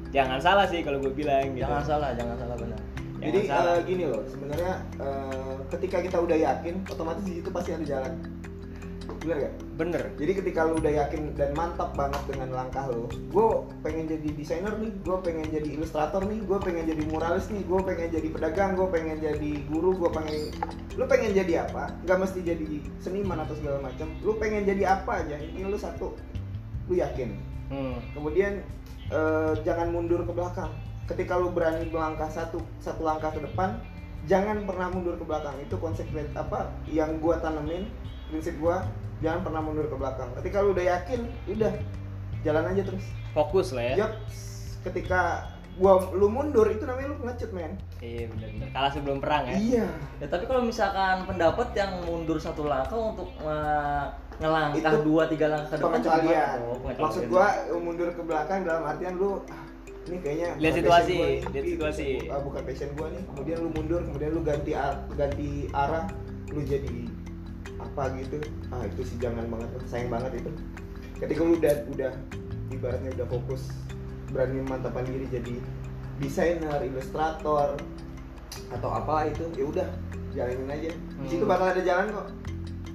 jangan 0.08 0.38
salah 0.38 0.64
sih 0.64 0.80
kalau 0.80 0.98
gue 0.98 1.08
bilang 1.10 1.52
gitu 1.52 1.62
Jangan 1.62 1.84
salah, 1.84 2.10
jangan 2.12 2.36
salah 2.36 2.56
benar. 2.56 2.80
Jangan 2.80 3.22
Jadi 3.24 3.38
salah. 3.44 3.74
eh, 3.74 3.80
gini 3.82 4.04
loh, 4.06 4.22
sebenarnya 4.24 4.72
eh, 4.96 5.54
ketika 5.68 5.96
kita 6.00 6.16
udah 6.18 6.36
yakin, 6.38 6.74
otomatis 6.86 7.24
di 7.24 7.32
situ 7.36 7.48
pasti 7.50 7.70
ada 7.72 7.84
jalan. 7.84 8.12
Bener 9.28 9.44
gak? 9.44 9.54
bener 9.76 10.02
Jadi 10.16 10.32
ketika 10.40 10.64
lu 10.64 10.80
udah 10.80 11.04
yakin 11.04 11.36
dan 11.36 11.52
mantap 11.52 11.92
banget 11.92 12.16
dengan 12.32 12.48
langkah 12.56 12.88
lo, 12.88 13.12
gue 13.12 13.46
pengen 13.84 14.08
jadi 14.08 14.24
desainer 14.32 14.72
nih, 14.80 14.88
gue 15.04 15.16
pengen 15.20 15.44
jadi 15.52 15.68
ilustrator 15.68 16.24
nih, 16.24 16.40
gue 16.48 16.58
pengen 16.64 16.88
jadi 16.88 17.02
muralis 17.12 17.52
nih, 17.52 17.60
gue 17.68 17.80
pengen 17.84 18.08
jadi 18.08 18.28
pedagang, 18.32 18.72
gue 18.72 18.88
pengen 18.88 19.20
jadi 19.20 19.52
guru, 19.68 20.00
gue 20.00 20.10
pengen, 20.16 20.48
lu 20.96 21.04
pengen 21.04 21.36
jadi 21.36 21.68
apa? 21.68 21.92
Gak 22.08 22.18
mesti 22.24 22.40
jadi 22.40 22.64
seniman 23.04 23.44
atau 23.44 23.52
segala 23.52 23.84
macam. 23.84 24.08
Lu 24.24 24.32
pengen 24.40 24.64
jadi 24.64 24.96
apa 24.96 25.20
aja? 25.20 25.36
Ini 25.36 25.60
lu 25.68 25.76
satu, 25.76 26.16
lu 26.88 26.96
yakin. 26.96 27.36
hmm. 27.68 28.16
Kemudian 28.16 28.64
eh, 29.12 29.52
jangan 29.60 29.92
mundur 29.92 30.24
ke 30.24 30.32
belakang. 30.32 30.72
Ketika 31.04 31.36
lu 31.36 31.52
berani 31.52 31.84
melangkah 31.92 32.32
satu 32.32 32.64
satu 32.80 33.04
langkah 33.04 33.28
ke 33.36 33.44
depan, 33.44 33.76
jangan 34.24 34.64
pernah 34.64 34.88
mundur 34.88 35.20
ke 35.20 35.24
belakang. 35.28 35.54
Itu 35.60 35.76
konsep 35.76 36.08
apa 36.32 36.72
yang 36.88 37.20
gua 37.20 37.38
tanemin, 37.44 37.86
prinsip 38.28 38.58
gua, 38.58 38.84
jangan 39.18 39.40
pernah 39.42 39.60
mundur 39.60 39.84
ke 39.84 39.94
belakang. 39.94 40.28
Ketika 40.36 40.56
lu 40.60 40.70
udah 40.70 40.86
yakin, 40.88 41.20
udah 41.48 41.72
jalan 42.40 42.64
aja 42.66 42.82
terus. 42.84 43.04
fokus 43.30 43.70
lah 43.70 43.84
ya 43.84 43.94
Yup, 44.00 44.12
ketika 44.82 45.20
gua 45.76 46.10
lu 46.10 46.26
mundur 46.26 46.66
itu 46.66 46.82
namanya 46.82 47.08
lu 47.08 47.16
pengecut 47.18 47.50
men 47.52 47.72
Iya 47.98 48.26
benar-benar. 48.26 48.68
Kalah 48.68 48.90
sebelum 48.90 49.18
perang 49.18 49.42
ya. 49.44 49.54
iya 49.54 49.86
Ya 50.16 50.26
tapi 50.26 50.44
kalau 50.44 50.62
misalkan 50.62 51.22
pendapat 51.24 51.70
yang 51.72 52.02
mundur 52.02 52.34
satu 52.36 52.64
langkah 52.64 52.94
untuk 52.96 53.30
eh, 53.38 54.04
ngelangkah 54.36 54.90
Itu 54.90 54.98
dua 55.04 55.22
tiga 55.26 55.46
langkah 55.48 55.70
ke 55.70 55.76
depan 55.76 55.90
pengecualian? 55.92 56.56
Pengecualian. 56.56 56.98
maksud 57.00 57.22
gua 57.26 57.46
mundur 57.76 58.08
ke 58.08 58.22
belakang 58.22 58.58
dalam 58.62 58.82
artian 58.86 59.14
lu 59.14 59.30
ah, 59.44 59.64
ini 60.04 60.16
kayaknya 60.18 60.48
Lihat 60.56 60.58
bukan 60.58 60.78
situasi, 60.80 61.14
gua 61.14 61.26
lihat 61.28 61.52
Ini 61.54 61.68
situasi. 61.68 62.06
bukan- 62.16 62.32
ah, 62.32 62.40
bukan 62.40 62.62
passion 62.64 62.90
gua 62.94 63.06
nih 63.08 63.22
kemudian 63.24 63.56
lu 63.60 63.68
mundur 63.72 64.00
kemudian 64.02 64.30
lu 64.32 64.40
ganti 64.40 64.72
ar- 64.72 65.02
ganti 65.12 65.48
arah 65.70 66.06
lu 66.48 66.60
jadi 66.60 66.98
apa 67.78 68.02
gitu 68.18 68.36
ah 68.68 68.82
itu 68.82 69.02
sih 69.02 69.16
jangan 69.18 69.46
banget 69.46 69.68
sayang 69.86 70.10
banget 70.10 70.42
itu 70.42 70.50
ketika 71.16 71.40
lu 71.40 71.54
udah 71.56 71.74
udah 71.88 72.12
ibaratnya 72.68 73.10
udah 73.14 73.26
fokus 73.26 73.70
berani 74.28 74.60
memantapkan 74.60 75.06
diri 75.06 75.26
jadi 75.30 75.54
desainer 76.18 76.78
ilustrator 76.82 77.78
atau 78.68 78.90
apa 78.90 79.30
itu 79.30 79.44
ya 79.54 79.64
udah 79.64 79.88
jalanin 80.34 80.68
aja 80.68 80.90
di 80.92 81.26
situ 81.26 81.44
Hmm. 81.44 81.52
bakal 81.52 81.72
ada 81.72 81.82
jalan 81.82 82.06
kok 82.12 82.28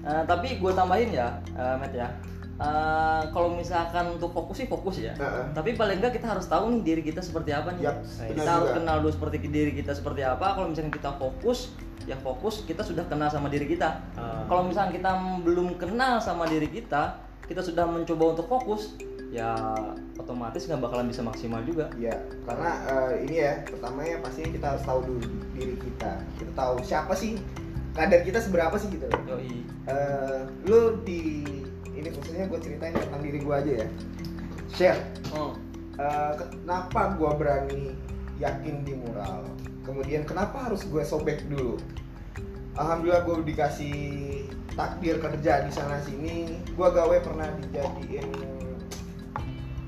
Eh, 0.04 0.24
tapi 0.28 0.60
gue 0.60 0.72
tambahin 0.76 1.16
ya, 1.16 1.40
eh, 1.56 1.76
Matt 1.80 1.96
ya. 1.96 2.12
Eh, 2.60 3.22
kalau 3.32 3.56
misalkan 3.56 4.12
untuk 4.12 4.36
fokus 4.36 4.60
sih 4.60 4.68
fokus 4.68 5.00
ya. 5.00 5.16
Heeh. 5.16 5.56
Tapi 5.56 5.80
paling 5.80 6.04
enggak 6.04 6.20
kita 6.20 6.28
harus 6.28 6.44
tahu 6.44 6.76
nih 6.76 6.82
diri 6.84 7.02
kita 7.08 7.24
seperti 7.24 7.56
apa 7.56 7.72
nih. 7.72 7.88
Yap, 7.88 8.04
kita 8.04 8.44
harus 8.44 8.68
juga. 8.68 8.78
kenal 8.84 8.96
dulu 9.00 9.12
seperti 9.16 9.36
diri 9.48 9.72
kita 9.72 9.96
seperti 9.96 10.28
apa. 10.28 10.60
Kalau 10.60 10.68
misalnya 10.68 10.92
kita 10.92 11.16
fokus, 11.16 11.72
ya 12.04 12.20
fokus 12.20 12.64
kita 12.68 12.84
sudah 12.84 13.04
kenal 13.08 13.32
sama 13.32 13.48
diri 13.48 13.68
kita. 13.68 14.00
Ah. 14.20 14.44
Kalau 14.48 14.68
misalnya 14.68 14.92
kita 14.96 15.12
belum 15.44 15.80
kenal 15.80 16.20
sama 16.20 16.48
diri 16.48 16.68
kita, 16.68 17.20
kita 17.48 17.64
sudah 17.64 17.88
mencoba 17.88 18.38
untuk 18.38 18.48
fokus, 18.48 18.96
ya 19.34 19.56
otomatis 20.20 20.70
nggak 20.70 20.82
bakalan 20.84 21.10
bisa 21.10 21.26
maksimal 21.26 21.60
juga. 21.66 21.90
Iya, 21.98 22.16
karena 22.46 22.72
eh, 22.86 23.14
ini 23.26 23.36
ya 23.42 23.52
pertamanya 23.66 24.22
pastinya 24.22 24.50
kita 24.54 24.66
harus 24.76 24.84
tahu 24.86 25.00
dulu 25.08 25.28
diri 25.58 25.76
kita. 25.80 26.12
Kita 26.38 26.52
tahu 26.54 26.76
siapa 26.86 27.14
sih 27.18 27.42
kadar 27.94 28.22
kita 28.26 28.40
seberapa 28.42 28.76
sih 28.78 28.90
gitu. 28.94 29.06
loh. 29.10 29.40
Eh, 29.40 30.40
lu 30.70 31.02
di 31.02 31.44
ini 31.94 32.10
khususnya 32.10 32.50
gue 32.50 32.60
ceritain 32.62 32.94
tentang 32.94 33.22
diri 33.22 33.40
gue 33.42 33.56
aja 33.56 33.72
ya. 33.86 33.88
Share. 34.74 35.02
Hmm. 35.34 35.54
eh, 35.98 36.34
kenapa 36.38 37.18
gue 37.18 37.32
berani 37.38 37.84
yakin 38.38 38.86
di 38.86 38.94
mural? 38.98 39.46
Kemudian 39.84 40.24
kenapa 40.24 40.72
harus 40.72 40.84
gue 40.84 41.04
sobek 41.04 41.44
dulu? 41.48 41.76
Alhamdulillah 42.74 43.22
gue 43.22 43.36
dikasih 43.46 43.96
takdir 44.74 45.20
kerja 45.20 45.68
di 45.68 45.72
sana 45.72 46.00
sini. 46.02 46.64
Gue 46.74 46.88
gawe 46.90 47.16
pernah 47.20 47.48
dijadiin 47.60 48.28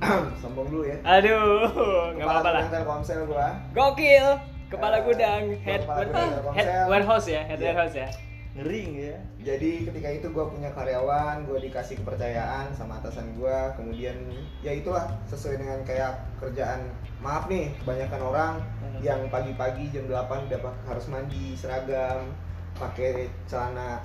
sombong 0.44 0.68
dulu 0.70 0.84
ya. 0.86 0.98
Aduh, 1.02 1.72
nggak 2.14 2.22
Kepala 2.22 2.40
apa-apa 2.44 2.50
lah. 2.52 2.64
Telkomsel 2.70 3.22
gua. 3.26 3.48
Gokil. 3.74 4.28
Kepala 4.66 4.98
Eh, 4.98 5.02
gudang, 5.06 5.44
head, 5.62 5.82
kepala 5.86 6.04
gudang 6.10 6.30
head 6.58 6.68
warehouse 6.90 7.30
ya, 7.30 7.46
head 7.46 7.62
Iya. 7.62 7.70
warehouse 7.72 7.96
ya. 7.96 8.10
Ngering 8.56 8.92
ya. 8.96 9.16
Jadi 9.44 9.84
ketika 9.84 10.10
itu 10.16 10.28
gua 10.32 10.48
punya 10.48 10.72
karyawan, 10.72 11.44
gua 11.44 11.60
dikasih 11.60 12.00
kepercayaan 12.00 12.72
sama 12.72 13.04
atasan 13.04 13.36
gua. 13.36 13.76
Kemudian 13.76 14.16
ya 14.64 14.72
itulah 14.72 15.12
sesuai 15.28 15.60
dengan 15.60 15.84
kayak 15.84 16.24
kerjaan. 16.40 16.88
Maaf 17.20 17.52
nih, 17.52 17.76
kebanyakan 17.84 18.22
orang 18.24 18.54
Hmm. 18.80 19.00
yang 19.04 19.20
pagi-pagi 19.28 19.92
jam 19.92 20.08
8 20.08 20.48
udah 20.48 20.60
pak- 20.64 20.82
harus 20.88 21.06
mandi 21.12 21.52
seragam, 21.60 22.32
pakai 22.80 23.28
celana 23.44 24.00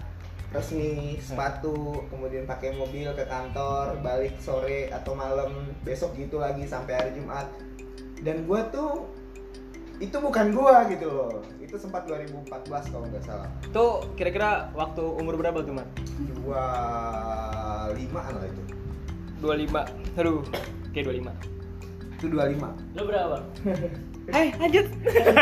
resmi, 0.51 1.15
sepatu, 1.23 2.11
kemudian 2.11 2.43
pakai 2.43 2.75
mobil 2.75 3.07
ke 3.15 3.23
kantor, 3.23 4.03
balik 4.03 4.35
sore 4.43 4.91
atau 4.91 5.15
malam, 5.15 5.71
besok 5.87 6.19
gitu 6.19 6.43
lagi 6.43 6.67
sampai 6.67 6.99
hari 6.99 7.11
Jumat. 7.15 7.47
Dan 8.19 8.51
gua 8.51 8.67
tuh 8.75 9.07
itu 10.01 10.17
bukan 10.17 10.57
gua 10.57 10.89
gitu 10.89 11.07
loh. 11.13 11.45
Itu 11.61 11.77
sempat 11.77 12.09
2014 12.09 12.49
kalau 12.89 13.05
nggak 13.07 13.25
salah. 13.25 13.49
Tuh 13.71 14.09
kira-kira 14.17 14.73
waktu 14.73 15.05
umur 15.05 15.37
berapa 15.37 15.61
tuh, 15.61 15.77
Man? 15.77 15.87
25 16.43 16.49
an 18.17 18.33
lah 18.35 18.49
itu. 18.49 18.63
25. 19.45 20.17
Aduh, 20.17 20.41
kayak 20.97 21.05
25. 21.21 21.33
Itu 22.17 22.27
25. 22.33 22.97
Lo 22.97 23.03
berapa? 23.07 23.39
Eh, 24.31 24.55
lanjut. 24.63 24.87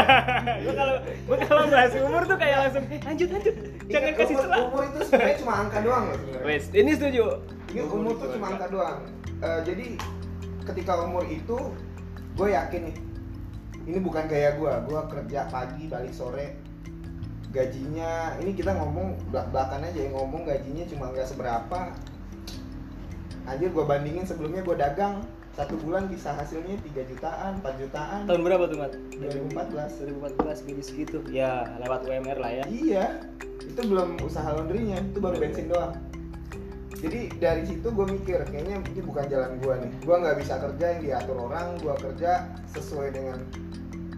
gua 0.64 0.72
kalau 0.72 0.94
gua 1.28 1.36
kalau 1.44 1.64
bahas 1.68 1.92
umur 2.00 2.24
tuh 2.24 2.38
kayak 2.40 2.56
langsung, 2.56 2.84
eh, 2.88 3.00
lanjut, 3.04 3.28
lanjut. 3.28 3.54
Jangan 3.84 4.08
Ingat, 4.08 4.16
kasih 4.16 4.32
umur, 4.32 4.44
celah. 4.48 4.60
umur 4.64 4.82
itu 4.88 4.98
sebenarnya 5.04 5.36
cuma 5.44 5.52
angka 5.60 5.78
doang 5.84 6.04
loh 6.08 6.16
sebenarnya. 6.16 6.46
Wes, 6.48 6.64
ini 6.72 6.90
setuju. 6.96 7.24
Ingat 7.68 7.88
umur 7.92 8.12
tuh 8.16 8.28
cuma 8.32 8.46
angka 8.48 8.66
doang. 8.72 8.98
Eh, 9.44 9.60
jadi 9.68 9.86
ketika 10.72 10.92
umur 11.04 11.24
itu 11.28 11.56
gue 12.32 12.48
yakin 12.48 12.80
nih 12.88 12.96
ini 13.88 13.98
bukan 14.04 14.28
gaya 14.28 14.52
gue. 14.54 14.72
Gue 14.84 15.00
kerja 15.08 15.48
pagi 15.48 15.88
balik 15.88 16.12
sore 16.12 16.68
gajinya 17.48 18.36
ini 18.44 18.52
kita 18.52 18.76
ngomong 18.76 19.16
belak 19.32 19.48
belakan 19.48 19.88
aja 19.88 19.98
ya 20.04 20.10
ngomong 20.12 20.44
gajinya 20.44 20.84
cuma 20.84 21.08
nggak 21.16 21.28
seberapa 21.32 21.96
anjir 23.48 23.72
gue 23.72 23.84
bandingin 23.88 24.28
sebelumnya 24.28 24.60
gue 24.60 24.76
dagang 24.76 25.24
satu 25.56 25.74
bulan 25.80 26.06
bisa 26.06 26.36
hasilnya 26.38 26.78
3 26.86 27.10
jutaan 27.10 27.58
4 27.64 27.82
jutaan 27.82 28.20
Tahun 28.30 28.42
berapa 28.46 28.70
tuh, 28.70 28.78
Man? 28.78 28.92
2014 29.10 30.06
2014 30.38 30.66
gaji 30.70 30.82
segitu. 30.86 31.18
Ya, 31.34 31.66
lewat 31.82 32.06
UMR 32.06 32.38
lah 32.38 32.62
ya. 32.62 32.64
Iya, 32.70 33.26
itu 33.66 33.80
belum 33.82 34.22
usaha 34.22 34.46
laundrynya, 34.54 35.02
itu 35.02 35.18
baru 35.18 35.34
bensin 35.42 35.66
doang. 35.66 35.98
Jadi 37.02 37.34
dari 37.42 37.66
situ 37.66 37.90
gue 37.90 38.06
mikir, 38.06 38.38
kayaknya 38.54 38.86
ini 38.86 39.02
bukan 39.02 39.26
jalan 39.26 39.58
gue 39.58 39.74
nih. 39.82 39.90
Gue 40.06 40.16
nggak 40.22 40.36
bisa 40.38 40.62
kerja 40.62 40.84
yang 40.94 41.00
diatur 41.02 41.36
orang, 41.50 41.74
gue 41.82 41.94
kerja 42.06 42.30
sesuai 42.70 43.08
dengan 43.10 43.42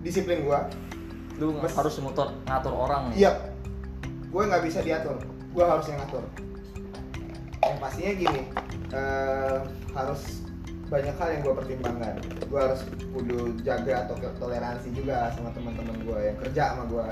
disiplin 0.00 0.44
gue. 0.44 0.60
Lu 1.40 1.56
Mas- 1.56 1.72
harus 1.72 1.96
motor 2.04 2.36
ngatur 2.44 2.74
orang. 2.74 3.12
Iya, 3.16 3.32
gue 4.28 4.42
nggak 4.44 4.62
bisa 4.64 4.84
diatur, 4.84 5.16
gue 5.52 5.64
harus 5.64 5.86
yang 5.88 5.98
ngatur. 6.04 6.24
Yang 7.60 7.76
pastinya 7.80 8.12
gini, 8.16 8.42
eh, 8.92 9.58
harus 9.92 10.44
banyak 10.90 11.14
hal 11.16 11.28
yang 11.38 11.42
gue 11.46 11.54
pertimbangkan. 11.54 12.14
Gue 12.50 12.60
harus 12.60 12.82
kudu 13.14 13.54
jaga 13.62 14.10
atau 14.10 14.18
toleransi 14.42 14.90
juga 14.90 15.30
sama 15.38 15.54
teman-teman 15.54 15.96
gue 16.02 16.18
yang 16.18 16.36
kerja 16.42 16.62
sama 16.74 16.84
gue. 16.90 17.06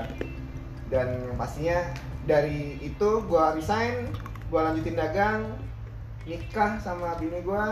Dan 0.91 1.07
yang 1.31 1.37
pastinya 1.39 1.79
dari 2.27 2.75
itu 2.83 3.09
gue 3.23 3.45
resign, 3.55 4.11
gue 4.51 4.59
lanjutin 4.59 4.99
dagang, 4.99 5.47
nikah 6.27 6.75
sama 6.83 7.15
bini 7.17 7.39
gue. 7.39 7.65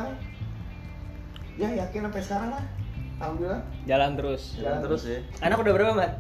Ya 1.58 1.74
yakin 1.74 2.08
sampai 2.08 2.22
sekarang 2.24 2.50
lah, 2.54 2.64
alhamdulillah. 3.18 3.62
Jalan 3.84 4.12
terus. 4.14 4.42
Jalan 4.56 4.80
terus 4.82 5.02
ya. 5.04 5.20
Anak 5.42 5.58
udah 5.58 5.74
berapa, 5.74 5.92
Man? 5.94 6.12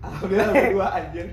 Alhamdulillah 0.00 0.48
udah 0.50 0.66
dua 0.70 0.88
anjir. 0.92 1.26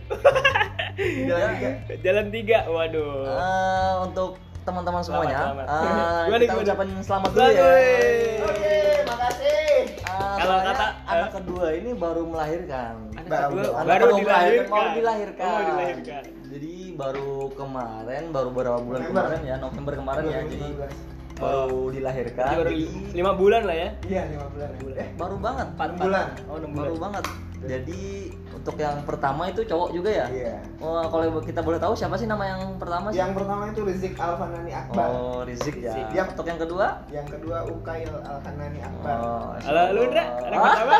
Jalan 1.28 1.50
tiga. 1.52 1.70
Jalan 2.00 2.26
tiga. 2.30 2.60
Waduh. 2.66 3.14
Eh, 3.26 3.94
untuk 4.06 4.32
teman-teman 4.62 5.02
semuanya, 5.02 5.38
selamat. 5.50 5.66
eh, 5.66 6.22
Gua 6.30 6.36
nih, 6.38 6.48
kita 6.48 6.62
ucapin 6.62 6.90
selamat 7.02 7.30
dulu 7.30 7.42
Selamat, 7.42 7.58
ya. 7.58 8.46
Oke, 8.46 8.76
makasih. 9.04 9.74
Eh, 9.98 10.36
Kalau 10.38 10.58
kata- 10.62 10.96
anak 11.04 11.28
eh. 11.28 11.34
kedua 11.36 11.66
ini 11.74 11.92
baru 11.92 12.22
melahirkan. 12.24 12.94
Anak 13.12 13.26
Baru- 13.28 13.50
kedua 13.58 13.74
anak 13.74 13.88
baru 13.88 14.06
kedua 14.06 14.20
dilahirkan. 14.22 14.70
Baru 14.72 14.90
dilahirkan. 14.94 15.46
Oh, 15.48 15.62
dilahirkan. 15.66 16.24
Jadi 16.52 16.74
baru 16.94 17.32
kemarin, 17.52 18.24
baru 18.30 18.48
beberapa 18.52 18.80
bulan 18.80 19.02
kemarin 19.04 19.40
ya, 19.42 19.56
November 19.58 19.94
kemarin 19.98 20.24
ya. 20.26 20.40
Jadi 20.44 20.58
2019. 20.62 21.21
Baru 21.42 21.82
dilahirkan. 21.90 22.46
Jadi 22.46 22.58
baru 22.62 22.70
Jadi 22.70 22.86
lima 23.18 23.32
bulan 23.34 23.62
lah 23.66 23.76
ya. 23.76 23.90
Iya, 24.06 24.22
lima 24.30 24.46
bulan. 24.54 24.70
Eh, 24.94 25.08
baru 25.18 25.36
banget. 25.42 25.68
Empat 25.74 25.90
bulan. 25.98 26.28
Oh, 26.46 26.56
enam 26.62 26.70
Baru 26.78 26.94
bulan. 26.96 27.02
banget. 27.10 27.24
Jadi 27.62 28.34
untuk 28.52 28.76
yang 28.78 29.02
pertama 29.06 29.50
itu 29.50 29.62
cowok 29.62 29.90
juga 29.94 30.10
ya? 30.10 30.26
Iya. 30.30 30.56
Oh, 30.82 31.06
kalau 31.10 31.42
kita 31.42 31.62
boleh 31.62 31.78
tahu 31.78 31.94
siapa 31.94 32.18
sih 32.18 32.26
nama 32.26 32.42
yang 32.46 32.62
pertama 32.82 33.14
sih? 33.14 33.22
Yang 33.22 33.32
pertama 33.38 33.64
itu 33.70 33.82
Rizik 33.86 34.14
Alfanani 34.18 34.72
Akbar. 34.74 35.08
Oh, 35.14 35.42
Rizik 35.46 35.78
ya. 35.78 35.94
Rizik. 35.94 36.08
Yap. 36.18 36.28
Untuk 36.34 36.46
yang 36.50 36.60
kedua? 36.62 36.86
Yang 37.14 37.28
kedua 37.38 37.58
Ukail 37.70 38.14
Alhanani 38.26 38.80
Akbar. 38.82 39.16
Oh, 39.22 39.50
Halo, 39.62 40.02
Indra, 40.02 40.26
anak 40.42 40.60
pertama. 40.62 40.98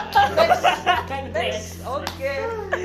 Next. 1.32 1.82
Oke. 1.86 2.34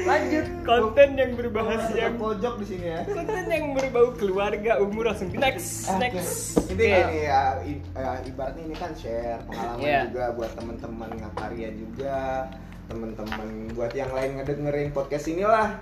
Lanjut. 0.06 0.46
Konten 0.64 1.08
yang 1.18 1.32
berbahas 1.36 1.82
yang 1.92 2.14
pojok 2.16 2.54
di 2.62 2.66
sini 2.66 2.86
ya. 2.96 3.00
konten 3.06 3.44
yang 3.48 3.64
berbau 3.76 4.12
keluarga 4.16 4.78
umur 4.80 5.12
langsung 5.12 5.28
next 5.36 5.88
next. 5.98 6.58
Ini 6.70 6.86
ya, 7.26 7.60
eh, 7.62 8.18
ibaratnya 8.26 8.62
ini 8.66 8.76
kan 8.76 8.92
share 8.98 9.40
pengalaman 9.46 9.82
Iya. 9.82 10.00
juga 10.10 10.24
buat 10.34 10.50
teman-teman 10.58 11.10
ngakarya 11.22 11.68
juga, 11.78 12.50
teman-teman 12.86 13.70
buat 13.74 13.92
yang 13.92 14.10
lain 14.14 14.38
ngedengerin 14.40 14.90
podcast 14.94 15.26
inilah. 15.26 15.78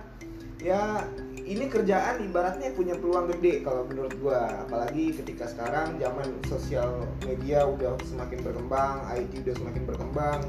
Ya, 0.64 1.04
ini 1.44 1.68
kerjaan 1.68 2.24
ibaratnya 2.24 2.72
punya 2.72 2.96
peluang 2.96 3.28
gede 3.36 3.60
kalau 3.60 3.84
menurut 3.84 4.16
gua, 4.16 4.64
apalagi 4.64 5.12
ketika 5.12 5.44
sekarang 5.44 6.00
zaman 6.00 6.40
sosial 6.48 7.04
media 7.28 7.68
udah 7.68 8.00
semakin 8.08 8.40
berkembang, 8.40 9.04
IT 9.12 9.44
udah 9.44 9.54
semakin 9.60 9.82
berkembang 9.84 10.40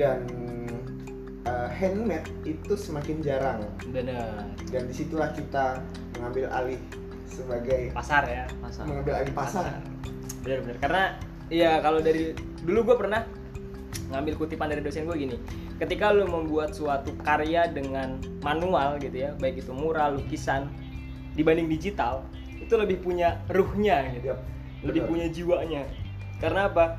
dan 0.00 0.24
eh, 1.44 1.68
handmade 1.68 2.28
itu 2.48 2.72
semakin 2.72 3.20
jarang 3.20 3.68
Benar. 3.92 4.48
dan 4.72 4.82
di 4.88 4.94
situlah 4.96 5.28
kita 5.36 5.84
mengambil 6.16 6.48
alih 6.56 6.80
sebagai 7.28 7.92
Pasar 7.92 8.24
ya. 8.24 8.44
Masa. 8.64 8.88
mengambil 8.88 9.20
alih 9.20 9.32
pasar. 9.36 9.82
Benar 10.40 10.58
benar. 10.64 10.76
Karena 10.80 11.04
iya 11.52 11.82
kalau 11.84 12.00
dari 12.00 12.32
dulu 12.64 12.92
gue 12.92 12.96
pernah 12.96 13.28
ngambil 14.08 14.34
kutipan 14.40 14.72
dari 14.72 14.80
dosen 14.80 15.04
gue 15.04 15.16
gini 15.16 15.36
ketika 15.84 16.16
lu 16.16 16.24
membuat 16.24 16.72
suatu 16.72 17.12
karya 17.20 17.68
dengan 17.68 18.16
manual 18.40 18.96
gitu 18.96 19.28
ya 19.28 19.30
baik 19.36 19.60
itu 19.60 19.72
mural 19.76 20.16
lukisan 20.16 20.72
dibanding 21.36 21.68
digital 21.68 22.24
itu 22.56 22.74
lebih 22.80 23.04
punya 23.04 23.44
ruhnya 23.52 24.08
gitu. 24.16 24.32
Yap, 24.32 24.40
lebih 24.80 25.04
benar. 25.04 25.10
punya 25.12 25.26
jiwanya. 25.28 25.82
Karena 26.40 26.72
apa? 26.72 26.96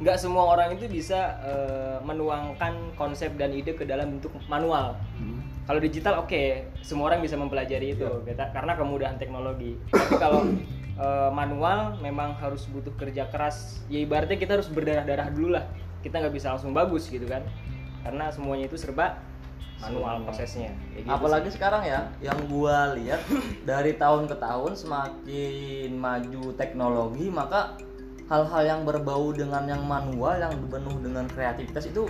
Nggak 0.00 0.16
semua 0.16 0.56
orang 0.56 0.80
itu 0.80 0.88
bisa 0.88 1.36
eh, 1.44 1.98
menuangkan 2.00 2.96
konsep 2.96 3.36
dan 3.36 3.52
ide 3.52 3.76
ke 3.76 3.84
dalam 3.84 4.16
bentuk 4.16 4.32
manual. 4.48 4.96
Hmm. 5.20 5.38
kalau 5.68 5.78
digital 5.78 6.26
oke 6.26 6.66
semua 6.82 7.14
orang 7.14 7.22
bisa 7.22 7.38
mempelajari 7.38 7.94
itu 7.94 8.02
kita 8.26 8.48
karena 8.56 8.72
kemudahan 8.80 9.20
teknologi. 9.20 9.76
Tapi 9.92 10.16
kalau 10.16 10.48
eh, 10.96 11.30
manual 11.36 12.00
memang 12.00 12.32
harus 12.40 12.64
butuh 12.72 12.96
kerja 12.96 13.28
keras. 13.28 13.84
Ya 13.92 14.00
ibaratnya 14.00 14.40
kita 14.40 14.56
harus 14.56 14.72
berdarah 14.72 15.04
darah 15.04 15.28
dulu 15.28 15.60
lah. 15.60 15.68
Kita 16.00 16.16
nggak 16.16 16.32
bisa 16.32 16.56
langsung 16.56 16.72
bagus 16.72 17.12
gitu 17.12 17.28
kan 17.28 17.44
karena 18.00 18.32
semuanya 18.32 18.64
itu 18.66 18.76
serba 18.80 19.20
manual 19.80 20.20
Semua. 20.20 20.26
prosesnya 20.28 20.70
gitu 20.92 21.08
Apalagi 21.08 21.48
sih. 21.48 21.56
sekarang 21.56 21.82
ya, 21.88 22.00
yang 22.20 22.36
gua 22.52 22.92
lihat 22.92 23.24
dari 23.70 23.96
tahun 23.96 24.28
ke 24.28 24.36
tahun 24.36 24.76
semakin 24.76 25.90
maju 25.96 26.44
teknologi, 26.60 27.32
maka 27.32 27.80
hal-hal 28.28 28.62
yang 28.62 28.80
berbau 28.84 29.32
dengan 29.32 29.64
yang 29.64 29.82
manual, 29.88 30.36
yang 30.36 30.52
penuh 30.68 30.96
dengan 31.00 31.24
kreativitas 31.32 31.88
itu 31.88 32.06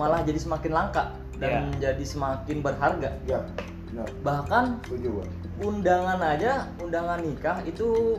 malah 0.00 0.24
jadi 0.24 0.40
semakin 0.40 0.72
langka 0.72 1.12
dan 1.36 1.68
jadi 1.76 2.00
semakin 2.00 2.64
berharga. 2.64 3.12
Ya, 3.28 3.44
benar. 3.92 4.08
Bahkan 4.24 4.64
Setuju 4.88 5.08
gua. 5.20 5.26
undangan 5.60 6.18
aja, 6.24 6.64
undangan 6.80 7.20
nikah 7.20 7.60
itu 7.68 8.16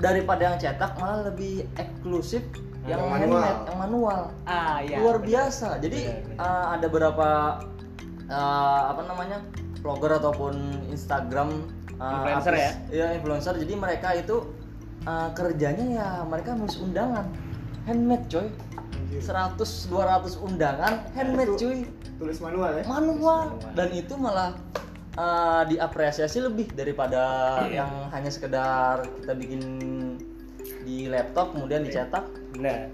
daripada 0.00 0.52
yang 0.52 0.56
cetak 0.60 0.96
malah 1.00 1.32
lebih 1.32 1.64
eksklusif 1.80 2.44
yang, 2.90 2.98
Yang 2.98 3.10
manual. 3.14 3.42
handmade, 3.42 3.60
yang 3.64 3.78
manual 3.78 4.20
ah 4.44 4.76
ya 4.82 4.96
luar 4.98 5.18
biasa. 5.20 5.68
Jadi 5.78 6.00
Benar, 6.02 6.26
benar. 6.26 6.42
uh, 6.42 6.66
ada 6.74 6.86
beberapa 6.86 7.28
uh, 8.26 8.82
apa 8.90 9.02
namanya 9.06 9.38
blogger 9.80 10.12
ataupun 10.18 10.54
Instagram 10.90 11.48
uh, 11.96 12.10
Influencer 12.18 12.54
ya? 12.54 12.70
ya 12.90 13.06
influencer. 13.14 13.54
Jadi 13.56 13.74
mereka 13.74 14.12
itu 14.12 14.50
uh, 15.04 15.30
kerjanya 15.32 15.86
ya 15.86 16.08
mereka 16.24 16.52
nulis 16.52 16.76
undangan 16.76 17.30
handmade 17.86 18.26
coy. 18.26 18.48
100 19.10 19.56
200 19.90 20.38
undangan 20.40 20.92
handmade 21.12 21.54
Itu- 21.54 21.60
cuy. 21.62 21.78
Tulis 22.20 22.36
manual 22.38 22.76
ya. 22.76 22.84
Manual 22.84 23.56
manual. 23.56 23.72
dan 23.72 23.88
itu 23.90 24.12
malah 24.12 24.52
uh, 25.16 25.64
diapresiasi 25.64 26.44
lebih 26.44 26.68
daripada 26.70 27.24
yang 27.66 27.88
hanya 28.12 28.28
sekedar 28.28 29.00
kita 29.20 29.32
bikin 29.32 29.62
di 30.90 31.06
laptop 31.06 31.54
kemudian 31.54 31.86
dicetak 31.86 32.26
benar 32.58 32.90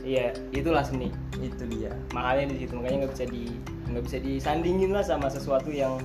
iya 0.00 0.32
itulah 0.56 0.80
seni 0.80 1.12
itu 1.36 1.68
dia 1.68 1.92
makanya 2.16 2.56
di 2.56 2.64
situ 2.64 2.72
makanya 2.72 3.04
nggak 3.04 3.12
bisa 3.12 3.26
di 3.28 3.44
nggak 3.92 4.04
bisa 4.08 4.18
disandingin 4.24 4.90
lah 4.96 5.04
sama 5.04 5.28
sesuatu 5.28 5.68
yang 5.68 6.00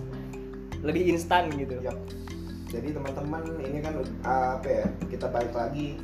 lebih 0.84 1.14
instan 1.14 1.48
gitu 1.56 1.78
Yap. 1.80 1.98
Jadi 2.72 2.96
teman-teman 2.96 3.44
ini 3.62 3.80
kan 3.84 3.94
uh, 4.00 4.58
apa 4.58 4.68
ya? 4.68 4.86
Kita 5.12 5.28
balik 5.28 5.54
lagi 5.54 6.00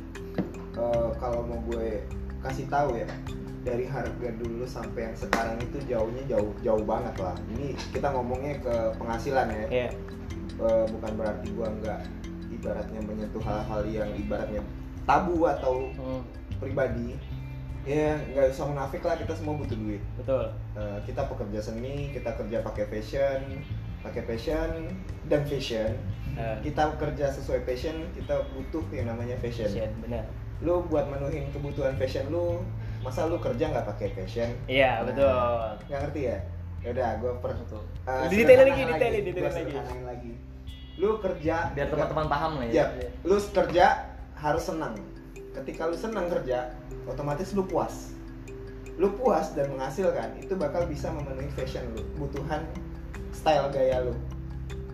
uh, 0.76 1.10
kalau 1.16 1.42
mau 1.48 1.58
gue 1.66 2.04
kasih 2.44 2.68
tahu 2.68 2.94
ya 2.94 3.08
dari 3.66 3.88
harga 3.88 4.28
dulu 4.38 4.68
sampai 4.68 5.10
yang 5.10 5.16
sekarang 5.18 5.58
itu 5.64 5.80
jauhnya 5.88 6.22
jauh 6.28 6.52
jauh 6.62 6.84
banget 6.84 7.16
lah. 7.18 7.34
Ini 7.56 7.74
kita 7.90 8.12
ngomongnya 8.14 8.60
ke 8.60 8.74
penghasilan 9.00 9.48
ya. 9.48 9.66
Iya. 9.68 9.90
Uh, 10.58 10.84
bukan 10.90 11.12
berarti 11.14 11.48
gua 11.54 11.70
nggak 11.70 12.00
ibaratnya 12.58 13.00
menyentuh 13.00 13.42
hal-hal 13.42 13.82
yang 13.86 14.10
ibaratnya 14.12 14.62
tabu 15.06 15.46
atau 15.46 15.88
Hmm, 15.94 16.22
pribadi. 16.58 17.14
Ya 17.86 18.18
nggak 18.20 18.52
usah 18.52 18.68
munafik 18.68 19.00
lah 19.00 19.16
kita 19.16 19.32
semua 19.32 19.56
butuh 19.56 19.78
duit. 19.78 20.02
betul 20.18 20.50
Uh, 20.76 20.98
kita 21.08 21.24
pekerja 21.24 21.58
seni, 21.62 22.12
kita 22.12 22.36
kerja 22.36 22.60
pakai 22.60 22.84
fashion, 22.86 23.40
pakai 24.02 24.22
fashion 24.26 24.92
dan 25.26 25.42
fashion. 25.46 25.94
Eh, 26.38 26.54
Kita 26.62 26.94
kerja 26.94 27.26
sesuai 27.34 27.66
passion, 27.66 27.98
kita 28.14 28.38
butuh 28.54 28.84
yang 28.94 29.10
namanya 29.10 29.34
fashion. 29.42 29.66
Fashion, 29.66 29.90
benar 29.98 30.22
Lu 30.62 30.86
buat 30.86 31.10
menuhin 31.10 31.50
kebutuhan 31.50 31.98
fashion 31.98 32.30
lu, 32.30 32.62
masa 33.02 33.26
lu 33.26 33.42
kerja 33.42 33.66
nggak 33.66 33.86
pakai 33.96 34.14
fashion? 34.14 34.50
iya 34.70 35.02
Nah, 35.02 35.10
betul 35.10 35.34
Nggak 35.88 35.98
ngerti 36.06 36.20
ya? 36.30 36.38
Yaudah, 36.78 37.10
gue 37.18 37.32
per 37.42 37.50
Betul. 37.58 37.82
uh, 38.06 38.26
Detailin 38.30 38.30
sederhanain 38.30 38.70
lagi, 38.70 38.82
detailin, 38.86 39.22
detailin 39.26 39.66
lagi. 39.66 40.06
lagi. 40.06 40.32
Lu 40.98 41.22
kerja 41.22 41.70
biar 41.78 41.88
teman-teman 41.94 42.26
paham 42.26 42.52
lah 42.58 42.66
Ya, 42.66 42.90
ya. 42.98 43.08
lu 43.22 43.38
kerja 43.38 43.86
harus 44.34 44.66
senang. 44.66 44.98
Ketika 45.54 45.86
lu 45.86 45.94
senang 45.94 46.26
kerja, 46.26 46.74
otomatis 47.06 47.54
lu 47.54 47.62
puas. 47.62 48.10
Lu 48.98 49.14
puas 49.14 49.54
dan 49.54 49.70
menghasilkan, 49.70 50.42
itu 50.42 50.58
bakal 50.58 50.82
bisa 50.90 51.14
memenuhi 51.14 51.46
fashion 51.54 51.86
lu, 51.94 52.02
kebutuhan 52.18 52.66
style 53.30 53.70
gaya 53.70 54.02
lu. 54.02 54.14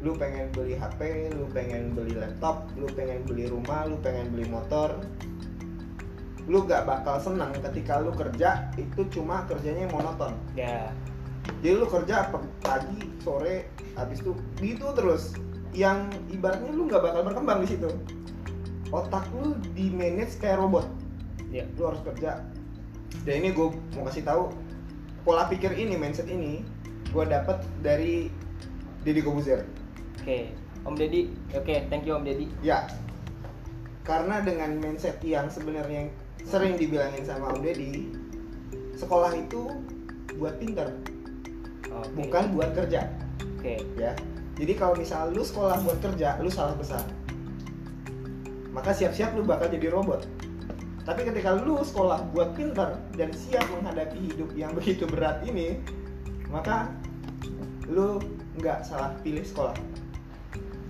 Lu 0.04 0.12
pengen 0.12 0.52
beli 0.52 0.76
HP, 0.76 1.32
lu 1.32 1.48
pengen 1.56 1.96
beli 1.96 2.12
laptop, 2.12 2.68
lu 2.76 2.84
pengen 2.92 3.24
beli 3.24 3.48
rumah, 3.48 3.88
lu 3.88 3.96
pengen 4.04 4.28
beli 4.28 4.44
motor. 4.52 5.00
Lu 6.44 6.68
gak 6.68 6.84
bakal 6.84 7.16
senang 7.16 7.56
ketika 7.56 8.04
lu 8.04 8.12
kerja 8.12 8.68
itu 8.76 9.08
cuma 9.08 9.48
kerjanya 9.48 9.88
yang 9.88 9.94
monoton. 9.96 10.36
ya 10.52 10.92
Jadi 11.64 11.80
lu 11.80 11.88
kerja 11.88 12.28
pagi, 12.60 13.00
sore, 13.24 13.72
habis 13.96 14.20
itu 14.20 14.36
gitu 14.60 14.92
terus. 14.92 15.32
Yang 15.74 15.98
ibaratnya 16.30 16.70
lu 16.70 16.86
nggak 16.86 17.02
bakal 17.02 17.20
berkembang 17.26 17.60
di 17.66 17.68
situ. 17.74 17.90
Otak 18.94 19.26
lu 19.34 19.58
di 19.74 19.90
manage 19.90 20.38
kayak 20.38 20.62
robot. 20.62 20.86
ya 21.50 21.66
Lu 21.74 21.90
harus 21.90 22.00
kerja. 22.02 22.42
Dan 23.26 23.42
ini 23.42 23.50
gue 23.50 23.68
mau 23.94 24.06
kasih 24.06 24.22
tahu 24.22 24.50
pola 25.22 25.46
pikir 25.48 25.72
ini, 25.74 25.94
mindset 25.96 26.28
ini, 26.28 26.60
gue 27.08 27.24
dapet 27.24 27.56
dari 27.80 28.28
Deddy 29.02 29.22
Kobuzer. 29.22 29.62
oke 30.20 30.38
Om 30.84 30.94
Deddy 30.96 31.32
oke 31.54 31.74
thank 31.88 32.04
you 32.04 32.12
Om 32.12 32.24
Deddy 32.26 32.48
Ya, 32.60 32.84
karena 34.04 34.44
dengan 34.44 34.76
mindset 34.76 35.16
yang 35.24 35.48
sebenarnya 35.48 36.12
sering 36.44 36.76
dibilangin 36.76 37.24
sama 37.24 37.56
Om 37.56 37.64
Deddy, 37.64 38.12
sekolah 38.98 39.32
itu 39.32 39.72
buat 40.36 40.58
pinter, 40.60 40.92
Oke. 41.88 42.08
bukan 42.18 42.44
buat 42.52 42.74
kerja. 42.76 43.08
oke 43.40 43.74
ya 43.96 44.12
jadi 44.54 44.72
kalau 44.78 44.94
misalnya 44.94 45.34
lu 45.34 45.42
sekolah 45.42 45.82
buat 45.82 45.98
kerja 45.98 46.38
lu 46.38 46.50
salah 46.50 46.74
besar 46.78 47.02
maka 48.74 48.90
siap-siap 48.90 49.38
lu 49.38 49.46
bakal 49.46 49.70
jadi 49.70 49.88
robot. 49.94 50.26
Tapi 51.06 51.20
ketika 51.22 51.54
lu 51.54 51.78
sekolah 51.80 52.26
buat 52.34 52.58
pinter 52.58 52.98
dan 53.14 53.30
siap 53.30 53.62
menghadapi 53.70 54.18
hidup 54.18 54.50
yang 54.58 54.74
begitu 54.78 55.06
berat 55.06 55.40
ini 55.46 55.78
maka 56.50 56.90
lu 57.86 58.18
nggak 58.58 58.82
salah 58.82 59.14
pilih 59.22 59.46
sekolah. 59.46 59.78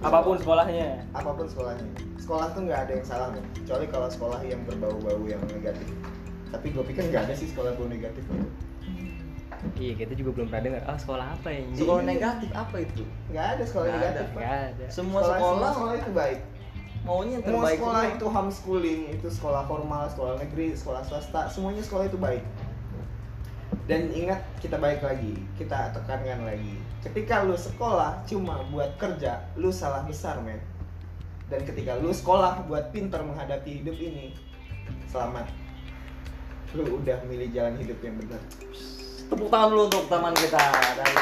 Apa 0.01 0.25
pun 0.25 0.41
sekolahnya. 0.41 1.05
Apa 1.13 1.37
pun 1.37 1.45
sekolahnya. 1.45 1.85
Sekolah 2.17 2.57
tuh 2.57 2.65
nggak 2.65 2.89
ada 2.89 2.93
yang 2.97 3.07
salah 3.07 3.29
nih 3.37 3.45
kecuali 3.61 3.87
kalau 3.93 4.09
sekolah 4.09 4.41
yang 4.49 4.61
berbau-bau 4.65 5.21
yang 5.29 5.45
negatif. 5.53 5.89
Tapi 6.49 6.73
gue 6.73 6.85
pikir 6.89 7.13
nggak 7.13 7.29
ada 7.29 7.35
sih 7.37 7.53
sekolah 7.53 7.77
bau 7.77 7.85
negatif 7.85 8.25
iya 9.77 9.93
kita 9.95 10.13
juga 10.15 10.31
belum 10.37 10.47
pernah 10.49 10.63
dengar 10.65 10.83
ah 10.85 10.99
sekolah 10.99 11.27
apa 11.35 11.49
ya 11.51 11.61
ini 11.65 11.77
Sekolah 11.77 12.03
negatif 12.05 12.51
apa 12.53 12.77
itu? 12.81 13.03
nggak 13.33 13.47
ada 13.59 13.63
sekolah 13.65 13.85
Nggak 13.87 13.99
negatif 14.01 14.25
ada. 14.25 14.35
Pak. 14.35 14.41
nggak 14.41 14.61
ada 14.71 14.85
Semua 14.89 15.21
semua 15.21 15.37
sekolah 15.37 15.71
sekolah 15.73 15.95
itu 15.97 16.11
baik 16.13 16.41
maunya 17.05 17.37
yang 17.37 17.43
mau 17.43 17.49
terbaik 17.53 17.77
sekolah 17.77 18.01
semua. 18.01 18.15
itu 18.17 18.27
homeschooling 18.33 19.01
itu 19.13 19.29
sekolah 19.29 19.63
formal 19.69 20.03
sekolah 20.09 20.33
negeri 20.41 20.67
sekolah 20.73 21.03
swasta 21.05 21.41
semuanya 21.53 21.83
sekolah 21.85 22.05
itu 22.09 22.17
baik 22.17 22.45
dan 23.85 24.09
ingat 24.17 24.41
kita 24.65 24.81
baik 24.81 25.05
lagi 25.05 25.37
kita 25.61 25.93
tekankan 25.93 26.49
lagi 26.49 26.81
ketika 27.05 27.45
lu 27.45 27.53
sekolah 27.53 28.25
cuma 28.25 28.65
buat 28.73 28.97
kerja 28.97 29.45
lu 29.61 29.69
salah 29.69 30.01
besar 30.09 30.41
men 30.41 30.57
dan 31.53 31.61
ketika 31.69 31.93
lu 32.01 32.09
sekolah 32.09 32.65
buat 32.65 32.89
pinter 32.89 33.21
menghadapi 33.21 33.85
hidup 33.85 34.01
ini 34.01 34.33
selamat 35.13 35.45
lu 36.73 37.05
udah 37.05 37.21
milih 37.29 37.53
jalan 37.53 37.77
hidup 37.77 38.01
yang 38.01 38.17
benar 38.17 38.41
Tepuk 39.35 39.51
tangan 39.51 39.75
dulu 39.75 39.91
untuk 39.91 40.07
teman 40.07 40.31
kita. 40.39 40.63
Dari 40.95 41.15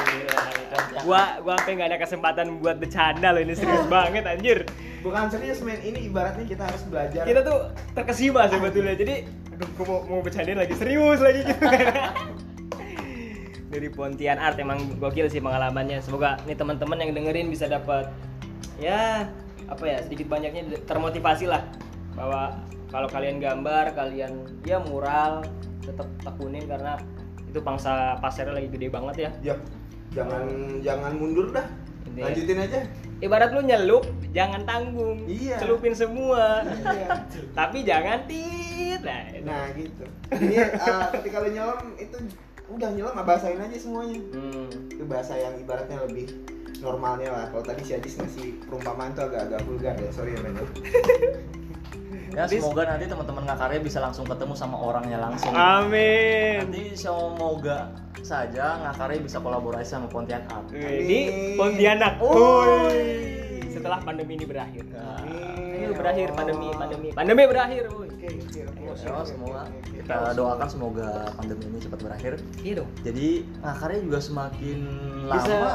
gua 1.00 1.40
gua 1.40 1.56
sampai 1.56 1.72
nggak 1.80 1.88
ada 1.96 1.98
kesempatan 2.04 2.60
buat 2.60 2.76
bercanda 2.76 3.32
loh 3.32 3.40
ini 3.40 3.56
serius 3.56 3.88
banget 3.92 4.28
anjir. 4.28 4.68
Bukan 5.00 5.32
serius 5.32 5.64
men. 5.64 5.80
Ini 5.80 6.12
ibaratnya 6.12 6.44
kita 6.44 6.68
harus 6.68 6.84
belajar. 6.92 7.24
Kita 7.24 7.40
tuh 7.40 7.72
terkesima 7.96 8.52
sebetulnya 8.52 9.00
jadi 9.00 9.24
aduh 9.56 9.68
gua 9.80 9.84
mau 9.88 9.98
mau 10.12 10.20
bercandain 10.20 10.60
lagi 10.60 10.76
serius 10.76 11.24
lagi 11.24 11.40
gitu. 11.40 11.56
Dari 13.72 13.88
Pontian 13.88 14.36
Art 14.36 14.60
emang 14.60 15.00
gokil 15.00 15.32
sih 15.32 15.40
pengalamannya. 15.40 16.04
Semoga 16.04 16.36
nih 16.44 16.52
teman-teman 16.52 17.00
yang 17.00 17.16
dengerin 17.16 17.48
bisa 17.48 17.64
dapat 17.64 18.12
ya 18.76 19.24
apa 19.72 19.84
ya 19.88 20.04
sedikit 20.04 20.28
banyaknya 20.28 20.84
termotivasi 20.84 21.48
lah. 21.48 21.64
Bahwa 22.12 22.60
kalau 22.92 23.08
kalian 23.08 23.40
gambar 23.40 23.96
kalian 23.96 24.44
ya 24.68 24.84
mural 24.84 25.48
tetap 25.80 26.04
tekunin 26.20 26.68
karena 26.68 27.00
itu 27.52 27.60
pangsa 27.60 28.16
pasarnya 28.16 28.56
lagi 28.56 28.72
gede 28.72 28.88
banget 28.88 29.28
ya. 29.28 29.52
Yap, 29.52 29.60
jangan 30.16 30.48
jangan 30.80 31.12
mundur 31.20 31.52
dah. 31.52 31.68
Intinya, 32.08 32.32
lanjutin 32.32 32.58
aja. 32.58 32.80
Ibarat 33.20 33.50
lu 33.52 33.60
nyelup 33.62 34.04
jangan 34.32 34.64
tanggung. 34.64 35.28
Iya. 35.28 35.60
celupin 35.60 35.92
semua. 35.92 36.64
Iya. 36.64 37.28
Tapi 37.58 37.84
jangan 37.84 38.24
tit. 38.24 39.04
Nah, 39.04 39.22
itu. 39.28 39.44
nah 39.44 39.64
gitu. 39.76 40.04
Jadi 40.32 40.54
eh, 40.58 41.06
ketika 41.20 41.36
lu 41.44 41.50
nyelam 41.52 41.80
itu 42.00 42.16
udah 42.72 42.90
nyelam 42.96 43.20
bahasain 43.20 43.60
aja 43.60 43.76
semuanya. 43.76 44.16
Hmm. 44.32 44.68
itu 44.88 45.04
bahasa 45.04 45.36
yang 45.36 45.52
ibaratnya 45.60 46.00
lebih 46.08 46.32
normalnya 46.80 47.30
lah. 47.30 47.44
Kalau 47.52 47.64
tadi 47.68 47.84
si 47.84 47.92
Ajis 47.92 48.16
ngasih 48.16 48.64
perumpamaan 48.64 49.12
tuh 49.12 49.28
agak-agak 49.28 49.60
vulgar 49.68 49.94
ya. 50.00 50.10
Sorry 50.10 50.32
ya 50.34 50.40
men 50.40 50.56
Ya 52.32 52.44
semoga 52.46 52.82
nanti 52.86 53.04
teman-teman 53.04 53.44
ngakarya 53.44 53.78
bisa 53.78 53.98
langsung 53.98 54.24
ketemu 54.24 54.54
sama 54.54 54.76
orangnya 54.78 55.18
langsung. 55.18 55.52
amin 55.52 56.64
Nanti 56.64 56.96
semoga 56.96 57.92
saja 58.18 58.80
ngakarya 58.80 59.20
bisa 59.20 59.36
kolaborasi 59.36 59.88
sama 59.90 60.06
Pontianak 60.06 60.48
Art. 60.48 60.72
di 60.72 61.18
Pontianak. 61.54 62.16
Woi. 62.18 63.40
setelah 63.68 63.98
pandemi 63.98 64.36
ini 64.36 64.44
berakhir 64.44 64.84
Amin. 64.94 65.82
Ayo 65.82 65.90
berakhir 65.92 66.28
pandemi 66.30 66.70
pandemi 66.70 67.08
pandemi 67.10 67.42
berakhir 67.44 67.82
woi. 67.90 68.06
oke 68.06 68.28
oke 68.28 68.60
oke 68.62 68.80
Ya, 68.92 69.10
oke, 69.10 69.24
semoga 69.26 69.60
oke, 69.64 69.72
oke. 69.74 69.90
kita 69.98 70.16
doakan 70.32 70.68
semoga 70.68 71.08
pandemi 71.34 71.64
ini 71.66 71.78
cepat 71.80 71.98
berakhir. 72.00 72.32
iya 72.60 72.72
dong 72.78 72.90
Jadi 73.00 73.28
ngakarya 73.58 73.98
juga 74.00 74.18
semakin 74.20 74.78
Bisa 75.26 75.50
lama 75.50 75.70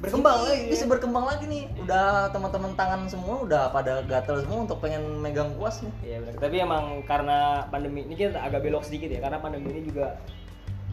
berkembang 0.00 0.36
ini 0.40 0.48
lagi 0.48 0.64
bisa 0.72 0.84
berkembang 0.88 1.24
lagi 1.28 1.44
nih. 1.44 1.64
Udah 1.84 2.32
teman-teman 2.32 2.72
tangan 2.72 3.04
semua 3.04 3.44
udah 3.44 3.68
pada 3.68 4.00
gatel 4.08 4.40
semua 4.40 4.64
untuk 4.64 4.80
pengen 4.80 5.20
megang 5.20 5.52
kuas 5.60 5.84
nih. 5.84 5.92
Iya 6.00 6.16
benar. 6.24 6.40
Tapi 6.40 6.56
emang 6.56 6.84
karena 7.04 7.68
pandemi 7.68 8.08
ini 8.08 8.16
kita 8.16 8.40
agak 8.40 8.64
belok 8.64 8.80
sedikit 8.80 9.12
ya, 9.12 9.20
karena 9.20 9.38
pandemi 9.44 9.76
ini 9.76 9.84
juga 9.84 10.16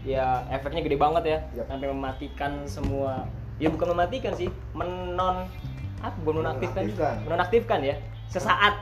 ya 0.04 0.43
efeknya 0.52 0.84
gede 0.84 1.00
banget 1.00 1.24
ya, 1.24 1.39
Yap. 1.63 1.65
sampai 1.72 1.88
mematikan 1.88 2.52
semua. 2.67 3.24
Ya 3.58 3.72
bukan 3.74 3.96
mematikan 3.96 4.36
sih, 4.38 4.52
menon 4.76 5.50
apa 5.98 6.13
bukan 6.22 6.46
menonaktifkan, 6.46 6.84
Menonaktifkan. 6.86 7.15
menonaktifkan 7.26 7.80
ya, 7.82 7.96
sesaat. 8.30 8.76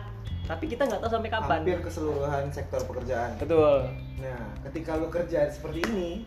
Tapi 0.46 0.70
kita 0.70 0.86
nggak 0.86 1.02
tahu 1.02 1.12
sampai 1.18 1.32
kapan. 1.34 1.58
hampir 1.64 1.80
keseluruhan 1.82 2.44
sektor 2.54 2.78
pekerjaan 2.86 3.34
Betul. 3.42 3.90
Nah, 4.22 4.46
ketika 4.70 4.94
lu 4.94 5.10
kerja 5.10 5.50
seperti 5.50 5.82
ini, 5.90 6.22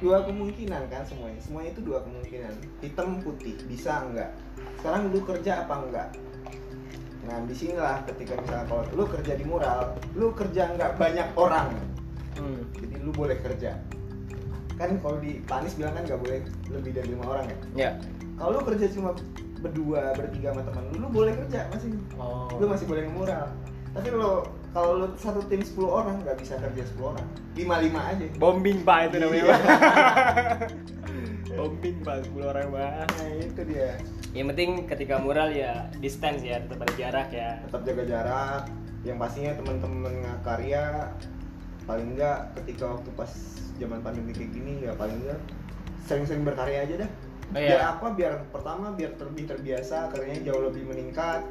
dua 0.00 0.24
kemungkinan 0.24 0.82
kan 0.92 1.02
semuanya. 1.08 1.40
Semuanya 1.40 1.70
itu 1.72 1.82
dua 1.82 1.98
kemungkinan. 2.04 2.52
Hitam 2.84 3.20
putih, 3.24 3.56
bisa 3.66 4.04
enggak? 4.04 4.30
Sekarang 4.80 5.08
lu 5.12 5.20
kerja 5.24 5.64
apa 5.64 5.74
enggak? 5.80 6.08
Nah, 7.26 7.42
di 7.42 7.54
sinilah 7.56 8.06
ketika 8.06 8.38
misalnya 8.38 8.66
kalau 8.70 8.84
lu 8.94 9.04
kerja 9.10 9.32
di 9.34 9.44
mural, 9.44 9.98
lu 10.14 10.30
kerja 10.36 10.62
enggak 10.70 10.94
banyak 11.00 11.28
orang. 11.34 11.74
Hmm. 12.36 12.60
Jadi 12.76 12.94
lu 13.00 13.10
boleh 13.10 13.40
kerja. 13.40 13.80
Kan 14.76 15.00
kalau 15.00 15.16
di 15.18 15.40
Panis 15.48 15.72
bilang 15.74 15.96
kan 15.96 16.04
nggak 16.04 16.20
boleh 16.20 16.38
lebih 16.68 16.92
dari 16.92 17.08
lima 17.16 17.24
orang 17.32 17.44
ya. 17.48 17.56
Ya. 17.74 17.90
Kalau 18.36 18.60
lu 18.60 18.62
kerja 18.68 18.86
cuma 18.92 19.16
berdua, 19.56 20.12
bertiga 20.12 20.52
sama 20.52 20.62
teman 20.68 20.84
lu, 20.92 20.96
lu 21.00 21.08
boleh 21.08 21.32
kerja 21.32 21.64
masih 21.72 21.96
Oh. 22.20 22.44
lu 22.60 22.68
masih 22.68 22.84
boleh 22.84 23.08
ngemural 23.08 23.48
tapi 23.96 24.12
lo 24.12 24.44
kalau 24.76 25.00
lu 25.00 25.08
satu 25.16 25.40
tim 25.48 25.64
10 25.64 25.72
orang 25.88 26.20
nggak 26.20 26.36
bisa 26.36 26.60
kerja 26.60 26.84
10 26.84 27.00
orang 27.08 27.24
lima 27.56 27.76
lima 27.80 28.00
aja 28.12 28.28
Bombing 28.36 28.84
pak 28.84 29.08
itu 29.08 29.16
namanya 29.16 29.40
Iya. 29.40 29.56
Bombing 31.56 31.96
pak 32.04 32.28
10 32.28 32.44
orang 32.44 32.66
pak. 32.68 32.92
nah 33.08 33.28
itu 33.32 33.62
dia 33.64 33.96
Yang 34.36 34.46
penting 34.52 34.70
ketika 34.84 35.16
mural 35.16 35.48
ya 35.48 35.88
distance 35.96 36.44
ya, 36.44 36.60
tetap 36.60 36.84
ada 36.84 36.92
jarak 36.92 37.28
ya. 37.32 37.56
tetap 37.64 37.80
jaga 37.88 38.04
jarak 38.04 38.62
yang 39.00 39.16
pastinya 39.16 39.56
teman-teman 39.56 40.12
karya 40.44 41.08
paling 41.86 42.12
enggak 42.12 42.52
ketika 42.60 42.84
waktu 42.92 43.10
pas 43.16 43.32
zaman 43.78 44.02
pandemi 44.04 44.34
kayak 44.34 44.50
gini 44.52 44.84
ya 44.84 44.92
paling 44.92 45.16
enggak 45.24 45.40
sering-sering 46.04 46.44
berkarya 46.44 46.84
aja 46.84 46.96
dah 47.06 47.10
Oh, 47.46 47.62
biar 47.62 47.78
iya. 47.78 47.94
apa 47.94 48.06
biar 48.10 48.32
pertama 48.50 48.90
biar 48.90 49.14
lebih 49.22 49.46
terbiasa 49.46 50.10
karyanya 50.10 50.50
jauh 50.50 50.66
lebih 50.66 50.82
meningkat 50.82 51.46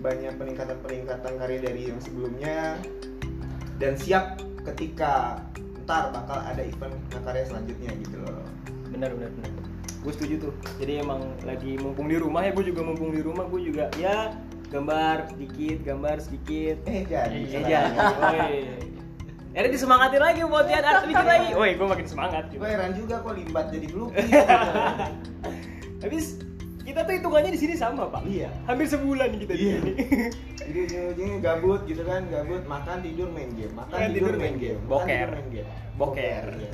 banyak 0.00 0.32
peningkatan-peningkatan 0.36 1.32
karya 1.40 1.58
dari 1.62 1.82
yang 1.90 2.00
sebelumnya. 2.02 2.76
Dan 3.76 3.96
siap 3.96 4.40
ketika 4.64 5.44
ntar 5.86 6.10
bakal 6.10 6.42
ada 6.42 6.62
event 6.64 6.96
karya 7.12 7.44
selanjutnya 7.46 7.90
gitu 8.02 8.16
loh. 8.24 8.42
Benar 8.90 9.14
benar 9.14 9.30
benar. 9.36 9.52
Gue 10.02 10.12
setuju 10.14 10.34
tuh. 10.50 10.54
Jadi 10.82 11.02
emang 11.02 11.22
lagi 11.42 11.78
mumpung 11.78 12.10
di 12.10 12.18
rumah 12.18 12.42
ya 12.46 12.50
gue 12.54 12.64
juga 12.66 12.80
mumpung 12.82 13.10
di 13.14 13.22
rumah 13.22 13.46
gue 13.46 13.60
juga 13.62 13.90
ya 13.98 14.34
gambar 14.70 15.30
sedikit 15.34 15.76
gambar 15.86 16.16
sedikit. 16.18 16.76
Eh 16.86 17.06
jadi. 17.06 17.38
Iya 17.38 17.60
jadi. 17.62 18.00
Woi. 18.18 18.58
Akhirnya 19.56 19.72
disemangatin 19.72 20.20
lagi 20.20 20.40
buat 20.44 20.68
lihat 20.68 20.84
art 20.84 21.04
bikin 21.08 21.26
lagi. 21.26 21.50
Woi 21.56 21.70
gue 21.78 21.86
makin 21.86 22.06
semangat 22.06 22.44
gitu. 22.52 22.60
gue 22.60 22.68
heran 22.68 22.92
juga 22.92 23.14
kok 23.24 23.32
limbat 23.32 23.66
jadi 23.72 23.86
pelukis 23.88 24.28
habis 26.04 26.26
kita 26.86 27.02
tuh 27.02 27.14
hitungannya 27.18 27.50
di 27.50 27.60
sini 27.60 27.74
sama 27.74 28.06
pak. 28.06 28.22
Iya. 28.22 28.46
Hampir 28.64 28.86
sebulan 28.86 29.34
kita 29.34 29.52
di 29.52 29.62
Iya. 29.66 29.74
sini. 29.82 29.92
Jadi 30.62 30.78
ujung-ujungnya 30.86 31.36
gabut 31.42 31.80
gitu 31.84 32.02
kan 32.06 32.22
gabut 32.30 32.62
makan 32.64 32.96
tidur 33.02 33.28
main 33.34 33.50
game. 33.52 33.74
Makan 33.74 33.90
Makan, 33.90 34.08
tidur, 34.14 34.30
tidur, 34.30 34.34
main 34.38 34.42
main 34.46 34.56
game. 34.56 34.78
game. 34.78 34.88
Boker. 34.88 35.10
tidur, 35.10 35.30
main 35.34 35.48
game. 35.50 35.68
Boker. 35.98 36.44
iya. 36.54 36.70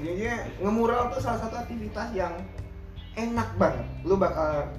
ujungnya 0.00 0.34
ngemural 0.64 1.02
tuh 1.12 1.20
salah 1.20 1.40
satu 1.44 1.56
aktivitas 1.60 2.08
yang 2.16 2.34
enak 3.14 3.48
banget. 3.60 3.86
Lu 4.02 4.16
bakal 4.16 4.72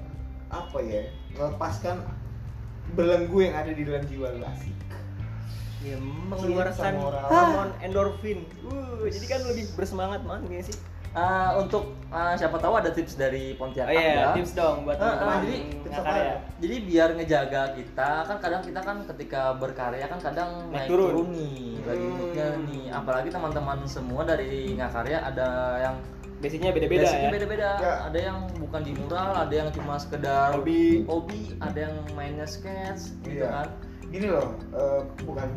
apa 0.50 0.78
ya 0.82 1.02
melepaskan 1.38 1.96
belenggu 2.98 3.38
yang 3.39 3.56
ada 3.56 3.72
di 3.72 3.86
dalam 3.86 4.04
jiwa 4.10 4.34
lu 4.34 4.44
asik. 4.44 4.76
Ya 5.82 5.98
mengeluarkan 6.02 6.94
hormon 7.30 7.70
endorfin. 7.82 8.46
Uh 8.65 9.06
jadi 9.06 9.26
kan 9.30 9.39
lebih 9.46 9.65
bersemangat 9.74 10.22
banget 10.26 10.41
gak 10.50 10.65
sih 10.70 10.78
Ah, 11.12 11.52
untuk 11.56 11.84
ah, 12.08 12.32
siapa 12.34 12.56
tahu 12.56 12.74
ada 12.74 12.88
tips 12.88 13.15
dari 13.15 13.52
Pontianak 13.54 13.91
oh 13.91 13.93
iya 13.93 14.15
ya. 14.15 14.28
tips 14.32 14.56
dong 14.56 14.88
buat 14.88 14.95
ah, 14.95 15.19
teman-teman 15.19 15.38
jadi 15.43 15.58
tips 15.84 15.97
apa? 15.97 16.13
ya 16.15 16.36
Jadi 16.58 16.76
biar 16.88 17.10
ngejaga 17.13 17.62
kita 17.76 18.10
kan 18.24 18.38
kadang 18.39 18.62
kita 18.62 18.80
kan 18.80 18.97
ketika 19.06 19.41
berkarya 19.54 20.06
kan 20.08 20.19
kadang 20.19 20.50
Naik 20.67 20.78
naik, 20.78 20.88
turun. 20.88 21.10
turun. 21.12 21.28
nih 21.30 21.60
lagi 21.84 22.00
Hmm. 22.02 22.15
moodnya 22.15 22.47
nih 22.63 22.84
apalagi 22.89 23.28
teman-teman 23.28 23.78
semua 23.84 24.21
dari 24.24 24.52
ngakarya 24.74 25.19
ada 25.21 25.47
yang 25.82 25.95
basicnya 26.39 26.71
beda-beda 26.71 27.04
basicnya 27.04 27.21
ya 27.21 27.34
beda-beda 27.34 27.69
Ya. 27.78 27.93
ada 28.08 28.19
yang 28.21 28.38
bukan 28.56 28.82
di 28.82 28.91
mural 28.95 29.32
ada 29.36 29.54
yang 29.54 29.69
cuma 29.69 29.93
sekedar 29.95 30.56
Hobi. 30.56 31.04
hobi 31.06 31.41
ada 31.60 31.80
yang 31.86 31.95
mainnya 32.15 32.47
sketch 32.47 33.12
gitu 33.21 33.43
Iya. 33.43 33.52
kan 33.52 33.67
gini 34.08 34.28
loh 34.28 34.47
eh, 34.71 35.02
bukan 35.21 35.50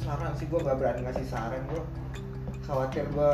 saran 0.00 0.32
sih 0.32 0.46
gue 0.46 0.56
nggak 0.56 0.76
berani 0.76 1.00
ngasih 1.02 1.26
saran 1.26 1.66
gue 1.66 1.82
khawatir 2.62 3.04
gue 3.06 3.30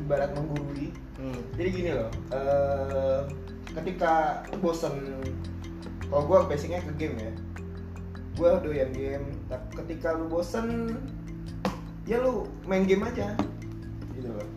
ibarat 0.00 0.30
menggurui. 0.36 0.94
Hmm. 1.22 1.38
jadi 1.54 1.68
gini 1.70 1.90
loh 1.94 2.10
eh, 2.34 3.20
ketika 3.78 4.42
bosen 4.58 5.22
kalau 6.10 6.26
gue 6.26 6.38
basicnya 6.50 6.82
ke 6.82 6.92
game 6.98 7.16
ya 7.16 7.32
gue 8.32 8.50
doyan 8.64 8.90
game 8.90 9.26
tapi 9.46 9.66
ketika 9.84 10.16
lu 10.16 10.26
bosen 10.26 10.96
ya 12.08 12.18
lu 12.18 12.48
main 12.66 12.82
game 12.88 13.04
aja 13.06 13.36
gitu 14.16 14.28
loh. 14.32 14.48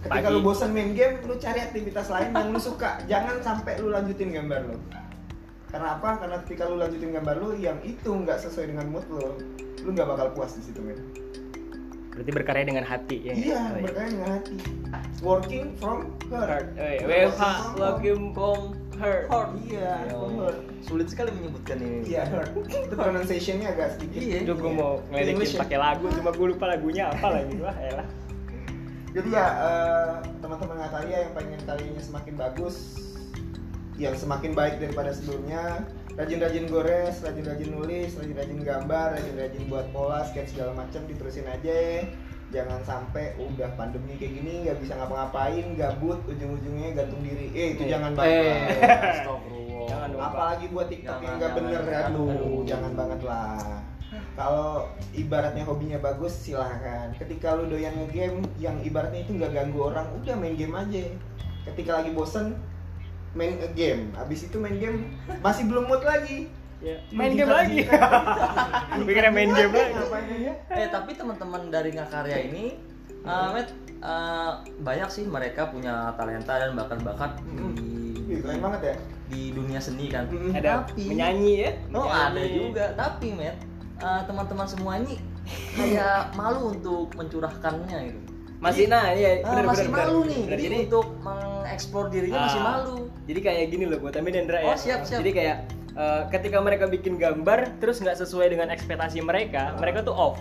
Ketika 0.00 0.32
Pagi. 0.32 0.34
lu 0.34 0.40
bosen 0.40 0.70
main 0.72 0.96
game 0.96 1.20
lu 1.28 1.36
cari 1.36 1.60
aktivitas 1.60 2.08
lain 2.08 2.32
yang 2.32 2.50
lu 2.50 2.60
suka 2.60 2.98
jangan 3.10 3.38
sampai 3.44 3.78
lu 3.78 3.92
lanjutin 3.92 4.32
gambar 4.32 4.72
lu. 4.72 4.76
Karena 5.70 6.00
apa? 6.00 6.18
Karena 6.18 6.36
ketika 6.42 6.66
lu 6.66 6.80
lanjutin 6.80 7.14
gambar 7.14 7.34
lu 7.38 7.54
yang 7.60 7.78
itu 7.86 8.10
nggak 8.10 8.40
sesuai 8.42 8.74
dengan 8.74 8.88
mood 8.90 9.06
lu 9.12 9.38
lu 9.84 9.88
nggak 9.92 10.08
bakal 10.08 10.26
puas 10.34 10.56
di 10.56 10.62
situ 10.64 10.80
men 10.80 10.98
berarti 12.20 12.36
berkarya 12.36 12.64
dengan 12.68 12.84
hati 12.84 13.16
ya 13.24 13.32
iya 13.32 13.56
Oh, 13.56 13.80
iya. 13.80 13.80
berkaitan 13.80 14.08
dengan 14.12 14.30
hati 14.36 14.54
working 15.24 15.66
from 15.80 15.98
heart 16.28 16.48
Heart. 16.52 16.66
Eh, 16.76 17.00
Working 17.80 18.20
from 18.36 18.60
heart. 19.00 19.24
Heart. 19.32 19.50
iya 19.64 20.04
from 20.12 20.32
heart 20.36 20.58
sulit 20.84 21.08
sekali 21.08 21.32
menyebutkan 21.32 21.80
ini 21.80 22.04
Iya, 22.04 22.22
heart. 22.28 22.52
Itu 22.68 22.92
pronunciation-nya 22.92 23.68
agak 23.72 23.88
sedikit. 23.96 24.20
Iya. 24.20 24.38
Itu 24.44 24.52
gue 24.56 24.72
mau 24.72 25.00
ngeledekin 25.08 25.60
pakai 25.60 25.78
lagu, 25.80 26.08
cuma 26.08 26.30
gue 26.32 26.46
lupa 26.52 26.64
lagunya 26.68 27.08
apa 27.08 27.28
lagi. 27.36 27.56
Wah, 27.60 27.76
elah. 27.76 28.08
Jadi 29.12 29.28
ya 29.28 29.46
eh, 29.60 30.12
teman-teman 30.40 30.76
Ngataria 30.80 31.16
yang 31.28 31.32
pengen 31.36 31.60
karyanya 31.64 32.00
semakin 32.00 32.34
bagus, 32.36 32.76
yang 34.00 34.16
semakin 34.16 34.56
baik 34.56 34.80
daripada 34.80 35.12
sebelumnya, 35.12 35.84
rajin-rajin 36.20 36.66
gores, 36.66 37.14
rajin-rajin 37.20 37.70
nulis, 37.70 38.12
rajin-rajin 38.12 38.60
gambar, 38.60 39.16
rajin-rajin 39.16 39.62
buat 39.66 39.88
pola, 39.90 40.20
sketch 40.22 40.52
segala 40.52 40.76
macam 40.76 41.00
diterusin 41.04 41.44
aja. 41.44 42.04
Jangan 42.50 42.82
sampai 42.82 43.38
udah 43.38 43.72
pandemi 43.74 44.14
kayak 44.14 44.36
gini 44.36 44.52
nggak 44.64 44.78
bisa 44.78 44.92
ngapa-ngapain, 44.94 45.64
gabut, 45.74 46.18
ujung-ujungnya 46.26 46.92
gantung 46.94 47.22
diri. 47.22 47.46
Eh 47.52 47.66
itu 47.72 47.82
Eh, 47.84 47.88
jangan 47.88 48.12
banget. 48.12 48.34
eh 48.34 49.24
Jangan 49.82 50.08
dong. 50.12 50.20
apalagi 50.20 50.64
buat 50.68 50.86
TikTok 50.86 51.16
yang 51.16 51.24
Jangan, 51.32 51.38
nggak 51.38 51.50
jangan. 51.50 51.66
bener 51.80 52.04
aduh, 52.04 52.28
Aduh. 52.28 52.60
jangan 52.62 52.92
banget 52.94 53.20
lah 53.24 53.58
kalau 54.32 54.86
ibaratnya 55.12 55.62
hobinya 55.62 55.98
bagus 55.98 56.34
silahkan 56.36 57.10
ketika 57.14 57.54
lu 57.54 57.66
doyan 57.66 57.94
ngegame 57.94 58.42
yang 58.56 58.78
ibaratnya 58.80 59.22
itu 59.22 59.34
nggak 59.34 59.50
ganggu 59.50 59.80
orang 59.84 60.06
udah 60.14 60.34
main 60.34 60.54
game 60.54 60.74
aja 60.74 61.02
ketika 61.64 62.00
lagi 62.00 62.10
bosen 62.10 62.54
main 63.32 63.54
game 63.72 64.10
abis 64.14 64.46
itu 64.46 64.56
main 64.56 64.74
game 64.74 65.06
masih 65.38 65.64
belum 65.64 65.86
mood 65.86 66.02
lagi 66.02 66.50
Ya, 66.80 66.96
main 67.12 67.36
game 67.36 67.52
lagi. 67.52 67.84
Gue 69.04 69.12
kira 69.12 69.28
main 69.28 69.52
game 69.52 69.68
lagi. 69.68 69.92
Aja? 70.40 70.52
eh 70.72 70.88
tapi 70.88 71.12
teman-teman 71.12 71.68
dari 71.68 71.92
ngakarya 71.92 72.40
ini 72.40 72.72
uh, 73.20 73.52
Met, 73.52 73.68
uh, 74.00 74.64
banyak 74.80 75.12
sih 75.12 75.28
mereka 75.28 75.68
punya 75.68 76.08
talenta 76.16 76.56
dan 76.56 76.72
bakat-bakat 76.72 77.36
di 77.76 78.16
Wih, 78.24 78.40
keren 78.40 78.64
banget 78.64 78.80
ya. 78.80 78.94
di 79.28 79.52
dunia 79.52 79.76
seni 79.76 80.08
kan 80.08 80.24
Mm, 80.24 80.56
Ada 80.56 80.70
tapi 80.80 81.04
menyanyi 81.04 81.52
ya? 81.60 81.70
oh 81.92 82.08
ada 82.08 82.40
juga 82.40 82.84
tapi 82.96 83.28
met 83.34 83.60
eh, 84.00 84.20
teman-teman 84.24 84.64
semua 84.64 84.96
ini 84.96 85.20
kayak 85.76 86.32
malu 86.32 86.72
untuk 86.72 87.12
mencurahkannya 87.12 88.08
gitu 88.08 88.29
Masih 88.60 88.86
nah 88.86 89.08
iya 89.10 89.40
Ah, 89.40 89.56
benar 89.56 89.64
masih 89.72 89.88
benar. 89.88 90.04
malu 90.04 90.18
benar. 90.20 90.28
nih 90.28 90.42
Benar, 90.44 90.58
jadi, 90.60 90.76
untuk 90.84 91.06
mengeksplor 91.18 92.04
dirinya 92.08 92.40
masih 92.44 92.60
Ah, 92.60 92.66
malu 92.70 92.96
Jadi 93.24 93.40
kayak 93.40 93.64
gini 93.70 93.84
loh 93.86 93.98
buat 93.98 94.14
Amin 94.14 94.32
Dendra 94.34 94.58
ya. 94.58 94.68
Oh, 94.68 94.76
siap, 94.76 95.00
siap. 95.02 95.18
Jadi 95.22 95.30
kayak 95.32 95.56
eh, 95.90 96.22
ketika 96.28 96.58
mereka 96.58 96.84
bikin 96.86 97.14
gambar 97.16 97.58
terus 97.78 97.98
nggak 97.98 98.18
sesuai 98.18 98.50
dengan 98.50 98.68
ekspektasi 98.68 99.22
mereka, 99.22 99.74
mereka 99.76 100.02
tuh 100.02 100.12
off. 100.12 100.36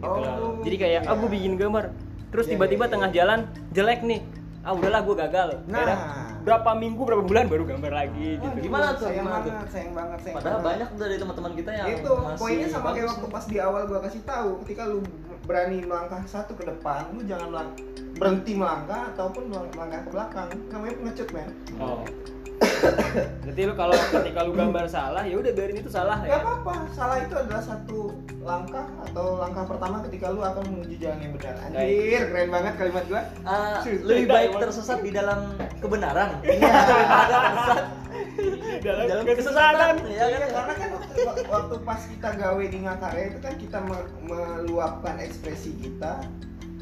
Gitu 0.00 0.02
Oh, 0.02 0.18
loh. 0.18 0.60
Jadi 0.60 0.76
kayak 0.76 1.00
ah 1.04 1.14
iya. 1.14 1.28
bikin 1.28 1.52
gambar, 1.54 1.84
terus 2.28 2.48
Iya, 2.48 2.56
tiba-tiba 2.56 2.84
iya, 2.84 2.88
iya. 2.88 2.94
tengah 2.96 3.10
jalan 3.12 3.40
jelek 3.70 4.00
nih. 4.02 4.20
Ah 4.60 4.72
udahlah 4.72 5.00
gue 5.00 5.16
gagal. 5.18 5.48
Nah. 5.64 5.78
Akhirnya 5.78 5.96
berapa 6.40 6.70
minggu 6.74 7.02
berapa 7.02 7.20
bulan 7.20 7.44
baru 7.46 7.64
gambar 7.66 7.92
lagi 7.94 8.28
gitu. 8.34 8.44
Waduh, 8.46 8.60
Gimana 8.60 8.86
tuh, 8.90 9.06
Sayang 9.06 9.16
gimana 9.20 9.36
tuh? 9.38 9.52
banget, 9.52 9.68
sayang 9.70 9.92
banget, 9.92 10.18
sayang 10.20 10.36
padahal 10.36 10.52
banget. 10.54 10.68
banyak 10.70 10.88
dari 10.96 11.14
teman-teman 11.16 11.52
kita 11.54 11.70
yang 11.70 11.88
itu 11.90 12.12
masih 12.12 12.40
poinnya 12.40 12.68
sama 12.68 12.88
kayak 12.90 13.06
waktu 13.06 13.26
pas 13.28 13.44
di 13.44 13.56
awal 13.58 13.82
gua 13.84 14.00
kasih 14.00 14.22
tahu 14.24 14.50
ketika 14.64 14.82
lu 14.86 14.98
berani 15.42 15.78
melangkah 15.82 16.22
satu 16.24 16.52
ke 16.54 16.64
depan 16.64 17.00
lu 17.12 17.20
jangan 17.22 17.48
berhenti 18.16 18.52
melangkah 18.54 19.12
ataupun 19.12 19.42
melang- 19.48 19.72
melangkah 19.72 20.00
ke 20.00 20.10
belakang 20.10 20.48
namanya 20.68 20.94
pengecut 20.96 21.28
men 21.30 21.48
Oh. 21.76 22.00
Berarti 23.40 23.62
lu 23.62 23.74
kalau 23.74 23.94
ketika 23.94 24.40
lu 24.42 24.52
gambar 24.52 24.84
salah 24.86 25.22
ya 25.22 25.34
udah 25.34 25.50
biarin 25.50 25.76
itu 25.76 25.88
salah 25.88 26.18
Gak 26.18 26.28
ya. 26.28 26.38
apa-apa, 26.38 26.74
salah 26.90 27.16
itu 27.18 27.34
adalah 27.34 27.60
satu 27.60 27.98
langkah 28.40 28.86
atau 29.02 29.26
langkah 29.36 29.64
pertama 29.66 29.96
ketika 30.04 30.26
lu 30.28 30.40
akan 30.40 30.64
menuju 30.66 30.94
jalan 30.96 31.18
yang 31.20 31.32
benar. 31.34 31.54
Anjir, 31.66 32.22
keren 32.26 32.48
banget 32.48 32.72
kalimat 32.76 33.04
gua. 33.06 33.22
Serius. 33.80 34.02
lebih 34.02 34.26
baik 34.26 34.50
tersesat 34.56 34.98
di 35.00 35.10
dalam 35.10 35.38
kebenaran 35.78 36.30
Iya. 36.42 36.70
daripada 36.90 37.34
tersesat 37.44 37.80
Dalam 38.80 39.04
dalam 39.06 39.24
kesesatan. 39.26 39.94
ya 40.06 40.24
Iya, 40.24 40.36
kan 40.38 40.50
karena 40.50 40.74
kan 40.74 40.88
waktu, 40.94 41.20
waktu 41.46 41.74
pas 41.82 42.00
kita 42.02 42.28
gawe 42.34 42.64
di 42.64 42.78
Ngakarya 42.80 43.24
itu 43.26 43.38
kan 43.38 43.54
kita 43.56 43.78
me- 43.82 44.08
meluapkan 44.22 45.14
ekspresi 45.18 45.76
kita. 45.76 46.24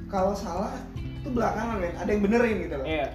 Kalau 0.07 0.33
salah 0.33 0.73
itu 0.97 1.29
belakangan 1.29 1.77
men, 1.77 1.93
ada 1.93 2.09
yang 2.09 2.23
benerin 2.23 2.57
gitu 2.63 2.75
loh. 2.77 2.87
Iya. 2.87 3.07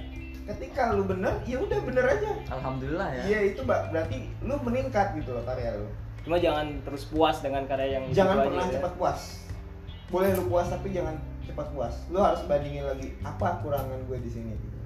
Ketika 0.43 0.91
lu 0.91 1.03
bener, 1.03 1.39
ya 1.43 1.57
udah 1.57 1.79
bener 1.81 2.05
aja. 2.05 2.31
alhamdulillah 2.49 3.09
ya 3.13 3.23
Iya 3.25 3.39
itu 3.49 3.59
Mbak, 3.63 3.81
berarti 3.89 4.17
lu 4.41 4.55
meningkat 4.59 5.15
gitu 5.15 5.31
loh 5.31 5.43
karya 5.43 5.71
lu. 5.75 5.87
Cuma 6.23 6.35
jangan 6.35 6.67
terus 6.83 7.03
puas 7.07 7.39
dengan 7.39 7.63
karya 7.63 7.99
yang 7.99 8.03
Jangan 8.11 8.43
pernah 8.43 8.59
aja, 8.61 8.69
ya. 8.69 8.75
cepat 8.77 8.93
puas. 8.95 9.19
Boleh 10.07 10.29
lu 10.35 10.43
puas 10.47 10.67
tapi 10.67 10.91
jangan 10.91 11.15
cepat 11.43 11.67
puas. 11.71 11.95
Lu 12.07 12.19
harus 12.19 12.43
bandingin 12.43 12.83
lagi 12.83 13.15
apa 13.21 13.59
kurangan 13.59 13.99
gue 14.03 14.17
di 14.19 14.29
sini. 14.29 14.53
Gitu. 14.53 14.77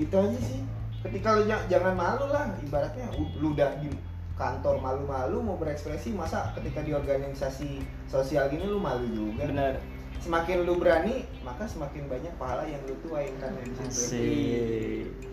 Itu 0.00 0.14
aja 0.14 0.38
sih. 0.38 0.60
Ketika 1.02 1.36
lu 1.36 1.42
ja- 1.44 1.66
jangan 1.68 1.94
malu 1.94 2.26
lah, 2.28 2.50
ibaratnya 2.58 3.06
lu 3.36 3.52
udah 3.52 3.78
di 3.78 3.90
kantor 4.34 4.82
malu-malu 4.82 5.38
mau 5.38 5.54
berekspresi 5.54 6.10
masa 6.10 6.50
ketika 6.52 6.82
di 6.82 6.90
organisasi 6.90 7.78
sosial 8.06 8.50
gini 8.50 8.66
lu 8.66 8.82
malu 8.82 9.06
juga. 9.06 9.46
Benar. 9.46 9.78
Semakin 10.24 10.64
lu 10.64 10.80
berani, 10.80 11.28
maka 11.44 11.68
semakin 11.68 12.08
banyak 12.08 12.32
pahala 12.34 12.64
yang 12.64 12.80
lu 12.88 12.96
tuain 13.04 13.36
karena 13.36 13.60
di 13.60 13.72
situ. 13.92 14.24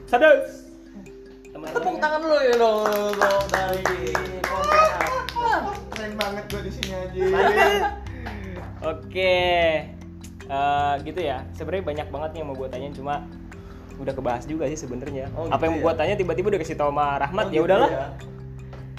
Sadus. 0.04 0.68
tepuk 1.52 1.96
tangan 1.96 2.20
dulu 2.20 2.38
ya 2.38 2.56
dong 2.58 2.84
dong, 3.14 3.44
dari 3.48 3.84
Keren 5.92 6.14
banget 6.18 6.44
gue 6.48 6.62
di 6.64 6.72
sini 6.74 6.92
aja. 6.92 7.24
Oke, 8.84 9.36
Eh, 10.44 10.94
gitu 11.06 11.22
ya. 11.22 11.48
Sebenarnya 11.54 11.86
banyak 11.86 12.08
banget 12.10 12.30
nih 12.34 12.40
yang 12.42 12.50
mau 12.50 12.58
gue 12.58 12.68
tanyain, 12.68 12.92
cuma 12.92 13.24
udah 13.96 14.12
kebahas 14.12 14.44
juga 14.44 14.68
sih 14.68 14.76
sebenarnya. 14.76 15.32
Oh, 15.32 15.48
Apa 15.48 15.64
yang 15.64 15.80
gitu 15.80 15.80
mau 15.80 15.86
gue 15.86 15.94
ya? 15.94 16.00
tanya 16.04 16.16
tiba-tiba 16.20 16.48
udah 16.52 16.60
kasih 16.60 16.76
tau 16.76 16.92
sama 16.92 17.16
Rahmat, 17.16 17.46
Oh, 17.46 17.48
ya 17.48 17.54
gitu 17.54 17.64
udahlah. 17.64 17.90
ya. 17.90 18.08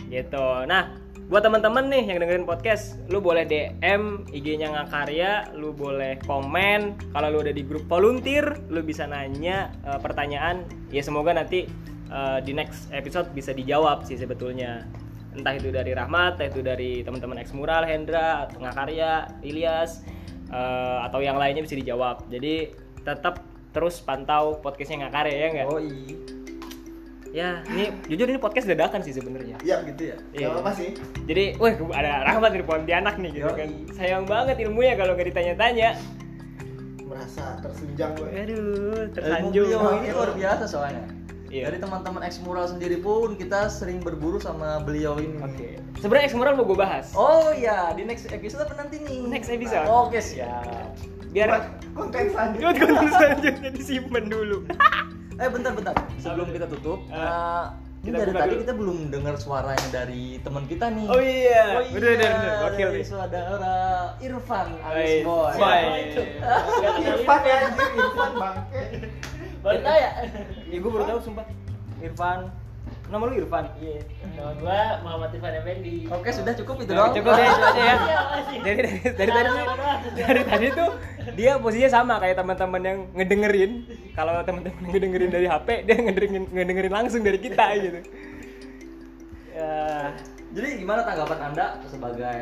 Gitu. 0.08 0.46
Nah, 0.64 0.82
buat 1.32 1.48
teman-teman 1.48 1.88
nih 1.88 2.12
yang 2.12 2.20
dengerin 2.20 2.44
podcast, 2.44 3.00
lu 3.08 3.24
boleh 3.24 3.48
DM 3.48 4.28
IG-nya 4.36 4.68
Ngakarya, 4.68 5.56
lu 5.56 5.72
boleh 5.72 6.20
komen. 6.28 7.08
Kalau 7.08 7.28
lu 7.32 7.40
ada 7.40 7.56
di 7.56 7.64
grup 7.64 7.88
volunteer, 7.88 8.60
lu 8.68 8.84
bisa 8.84 9.08
nanya 9.08 9.72
eh, 9.80 9.96
pertanyaan. 9.96 10.68
Ya 10.92 11.00
semoga 11.00 11.32
nanti 11.32 11.64
eh, 12.12 12.38
di 12.44 12.52
next 12.52 12.92
episode 12.92 13.32
bisa 13.32 13.56
dijawab 13.56 14.04
sih 14.04 14.20
sebetulnya. 14.20 14.84
Entah 15.32 15.56
itu 15.56 15.72
dari 15.72 15.96
Rahmat, 15.96 16.36
entah 16.36 16.52
itu 16.52 16.60
dari 16.60 17.00
teman-teman 17.00 17.40
Mural, 17.56 17.88
Hendra, 17.88 18.52
Ngakarya, 18.52 19.40
Ilyas, 19.40 20.04
eh, 20.52 20.98
atau 21.00 21.24
yang 21.24 21.40
lainnya 21.40 21.64
bisa 21.64 21.80
dijawab. 21.80 22.28
Jadi 22.28 22.76
tetap 23.08 23.40
terus 23.72 24.04
pantau 24.04 24.60
podcastnya 24.60 25.08
Ngakarya 25.08 25.32
ya 25.32 25.48
nggak? 25.48 25.66
oh 25.72 25.80
iya 25.80 26.41
Ya, 27.32 27.64
ini 27.66 27.88
jujur 28.06 28.28
ini 28.28 28.36
podcast 28.36 28.68
dadakan 28.68 29.00
sih 29.00 29.10
sebenarnya. 29.10 29.56
Iya 29.58 29.80
gitu 29.84 30.02
ya 30.04 30.16
Iya. 30.32 30.46
Apa 30.52 30.70
sih. 30.72 30.92
Jadi, 31.24 31.56
wah 31.56 31.72
ada 31.90 32.28
Rahmat 32.28 32.52
dari 32.52 32.60
Pontianak 32.62 33.16
nih 33.16 33.30
gitu 33.34 33.48
Yoi. 33.48 33.56
kan. 33.56 33.68
Sayang 33.90 34.24
banget 34.24 34.60
ilmunya 34.60 34.94
kalau 34.94 35.12
nggak 35.12 35.32
ditanya-tanya. 35.32 35.96
Merasa 37.02 37.56
tersunjang 37.58 38.12
gue. 38.14 38.28
Aduh, 38.28 38.52
Ilmu 38.52 39.12
tersanjung. 39.12 39.64
beliau 39.66 39.96
ini 39.98 40.08
luar 40.10 40.30
biasa 40.32 40.64
soalnya 40.66 41.04
Iya. 41.48 41.68
dari 41.68 41.78
teman-teman 41.78 42.20
ex 42.22 42.40
mural 42.40 42.64
sendiri 42.64 42.96
pun 42.96 43.32
kita 43.34 43.68
sering 43.68 44.00
berburu 44.00 44.36
sama 44.36 44.80
beliau 44.80 45.16
ini 45.16 45.36
Oke. 45.38 45.76
Sebenarnya 46.00 46.24
Ex 46.26 46.32
Mural 46.32 46.52
mau 46.54 46.64
gue 46.64 46.72
bahas. 46.74 47.12
oh 47.12 47.52
iya 47.52 47.92
di 47.92 48.02
next 48.02 48.24
episode 48.26 48.64
apa 48.64 48.72
nanti 48.74 48.96
nih 48.98 49.20
Next 49.26 49.48
episode. 49.48 49.84
oke 49.84 50.16
siap 50.16 50.96
Biar 51.28 51.64
konten 51.92 52.28
selanjutnya. 52.28 52.72
Konten 52.74 53.08
selanjutnya 53.10 53.70
disimpan 53.70 54.24
dulu. 54.26 54.64
Eh 55.32 55.48
bentar 55.48 55.72
bentar 55.72 55.94
sebelum 56.16 56.48
kita 56.48 56.66
tutup, 56.68 57.00
ini 57.04 57.18
Kita 58.04 58.18
dari 58.18 58.32
tadi 58.32 58.50
dulu. 58.50 58.60
kita 58.60 58.72
belum 58.74 58.98
dengar 59.08 59.34
suaranya 59.36 59.88
dari 59.90 60.36
teman 60.38 60.64
kita 60.66 60.90
nih. 60.90 61.06
Oh 61.06 61.20
iya. 61.20 61.62
Oh 61.72 61.82
Bener 61.86 62.18
bener 62.18 62.28
bener. 62.28 62.50
iya, 62.50 62.62
Wakil 62.62 62.88
dari 62.90 63.06
saudara 63.06 63.76
Irfan 64.18 64.68
Baik. 64.76 65.20
Boy. 65.22 65.54
Baik. 65.54 66.04
Irfan 67.00 67.40
ya 67.42 67.58
Irfan 67.70 68.32
bangke. 68.34 68.82
Baru 69.62 69.78
tanya. 69.80 70.10
Ya 70.66 70.76
gue 70.76 70.90
baru 70.90 71.04
tahu 71.06 71.20
sumpah. 71.22 71.46
Irfan. 72.00 72.40
Nama 73.12 73.28
lu 73.28 73.34
Irfan? 73.36 73.64
Iya. 73.76 74.00
Nama 74.40 74.52
gua 74.56 74.80
Muhammad 75.04 75.30
Irfan 75.36 75.52
Effendi. 75.60 75.96
Oke 76.08 76.32
sudah 76.32 76.52
cukup 76.56 76.76
itu 76.80 76.92
doang. 76.96 77.12
cukup 77.12 77.32
deh 77.36 77.44
itu 77.44 77.60
aja 77.60 77.82
ya. 77.84 77.96
Makasih. 78.00 78.58
Dari 78.64 78.76
dari 78.80 78.98
dari 79.12 79.30
tadi 79.36 79.50
dari 80.24 80.42
tadi 80.48 80.66
tuh 80.72 80.90
dia 81.36 81.52
posisinya 81.60 81.90
sama 81.92 82.14
kayak 82.24 82.40
teman-teman 82.40 82.80
yang 82.80 82.98
ngedengerin. 83.12 83.72
Kalau 84.16 84.40
teman-teman 84.48 84.80
yang 84.80 84.92
ngedengerin 84.96 85.28
dari 85.28 85.44
HP, 85.44 85.68
dia 85.84 85.96
ngedengerin 86.00 86.44
ngedengerin 86.56 86.92
langsung 86.96 87.20
dari 87.20 87.36
kita 87.36 87.66
gitu. 87.76 88.00
Ya, 89.52 89.76
Jadi 90.56 90.68
gimana 90.80 91.04
tanggapan 91.04 91.52
anda 91.52 91.66
sebagai 91.84 92.40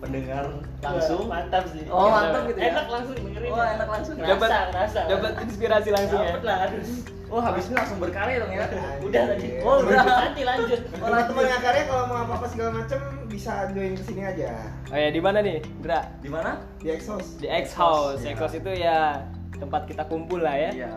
pendengar 0.00 0.64
langsung? 0.80 1.28
Mantap 1.28 1.68
sih. 1.68 1.84
Oh 1.92 2.08
mantap 2.08 2.48
gitu 2.48 2.56
ya. 2.56 2.72
Enak 2.72 2.86
langsung 2.88 3.16
dengerin. 3.20 3.50
Oh 3.52 3.60
enak 3.60 3.88
langsung. 3.92 4.14
ya? 4.16 4.32
Ngerasa, 4.32 4.58
ngerasa. 4.72 5.00
dapat 5.12 5.32
inspirasi 5.44 5.88
langsung 5.92 6.18
ya. 6.24 6.32
Dapet 6.32 6.42
lah 6.48 6.56
harus. 6.64 7.17
Oh 7.28 7.40
habis 7.44 7.68
ini 7.68 7.76
langsung 7.76 8.00
berkarya 8.00 8.40
dong 8.40 8.52
ya. 8.56 8.64
Udah 9.04 9.22
tadi. 9.36 9.60
Oh, 9.60 9.84
udah. 9.84 10.00
Nanti 10.00 10.42
lanjut. 10.48 10.80
Orang 10.96 11.28
teman 11.28 11.44
ngakarnya 11.44 11.84
kalau 11.84 12.04
mau 12.08 12.18
apa-apa 12.24 12.46
segala 12.48 12.70
macem 12.80 13.00
bisa 13.28 13.68
join 13.76 13.92
ke 13.92 14.02
sini 14.08 14.22
aja. 14.24 14.48
Oh 14.88 14.96
ya 14.96 15.12
di 15.12 15.20
mana 15.20 15.44
nih, 15.44 15.60
Dra? 15.84 16.08
Di 16.24 16.30
mana? 16.32 16.56
Di 16.80 16.88
Exos. 16.88 17.36
Di 17.36 17.44
X 17.44 17.76
House. 17.76 18.24
X 18.24 18.36
House 18.40 18.56
itu 18.56 18.70
ya 18.72 19.28
tempat 19.60 19.84
kita 19.84 20.08
kumpul 20.08 20.40
lah 20.40 20.56
ya. 20.56 20.70
Iya. 20.72 20.90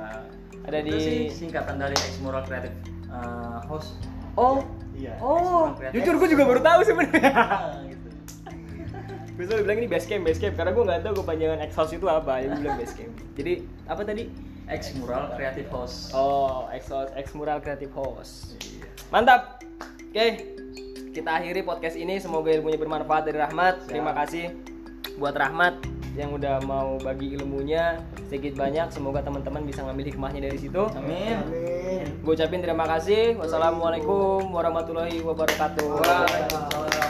Ada 0.64 0.78
Itu 0.88 0.96
di- 0.96 1.04
sih 1.04 1.20
singkatan 1.28 1.76
dari 1.76 2.00
Ex 2.00 2.24
Mural 2.24 2.48
Creative 2.48 2.76
uh, 3.12 3.60
House. 3.68 4.00
Oh. 4.40 4.64
Iya. 4.96 5.18
Oh, 5.18 5.74
jujur 5.92 6.14
gue 6.16 6.30
juga 6.30 6.44
baru 6.46 6.62
tahu 6.62 6.80
sebenarnya. 6.86 7.32
Gitu. 7.92 8.08
gue 9.32 9.46
selalu 9.50 9.62
bilang 9.66 9.80
ini 9.82 9.88
base 9.90 10.06
camp, 10.06 10.22
base 10.28 10.38
camp 10.38 10.54
karena 10.54 10.72
gue 10.78 10.84
nggak 10.86 11.02
tahu 11.02 11.14
kepanjangan 11.26 11.60
X 11.66 11.72
House 11.76 11.92
itu 11.92 12.06
apa. 12.06 12.40
Jadi 12.40 12.52
gue 12.54 12.62
bilang 12.62 12.78
base 12.80 12.96
camp. 12.96 13.14
Jadi 13.36 13.54
apa 13.90 14.02
tadi? 14.06 14.24
Ex 14.68 14.94
Mural 14.98 15.34
Creative 15.34 15.70
House. 15.72 16.12
Oh, 16.14 16.68
X 16.70 16.92
House, 16.92 17.12
X 17.18 17.34
Mural 17.34 17.62
Creative 17.64 17.94
House. 17.96 18.54
Mantap. 19.10 19.64
Oke, 20.12 20.28
kita 21.16 21.40
akhiri 21.40 21.64
podcast 21.64 21.96
ini. 21.96 22.20
Semoga 22.20 22.52
ilmunya 22.52 22.76
bermanfaat 22.76 23.24
dari 23.28 23.40
Rahmat. 23.40 23.88
Terima 23.88 24.12
kasih 24.12 24.52
buat 25.16 25.36
Rahmat 25.36 25.80
yang 26.20 26.36
udah 26.36 26.60
mau 26.68 27.00
bagi 27.00 27.36
ilmunya 27.40 28.04
sedikit 28.28 28.60
banyak. 28.60 28.92
Semoga 28.92 29.24
teman-teman 29.24 29.64
bisa 29.64 29.84
ngambil 29.88 30.12
hikmahnya 30.12 30.42
dari 30.52 30.60
situ. 30.60 30.84
Amin. 30.92 31.40
Amin. 31.48 32.06
Gue 32.24 32.36
ucapin 32.36 32.60
terima 32.60 32.84
kasih. 32.88 33.40
Wassalamualaikum 33.40 34.52
warahmatullahi 34.52 35.24
wabarakatuh. 35.24 35.88
Waalaikumsalam. 36.04 37.01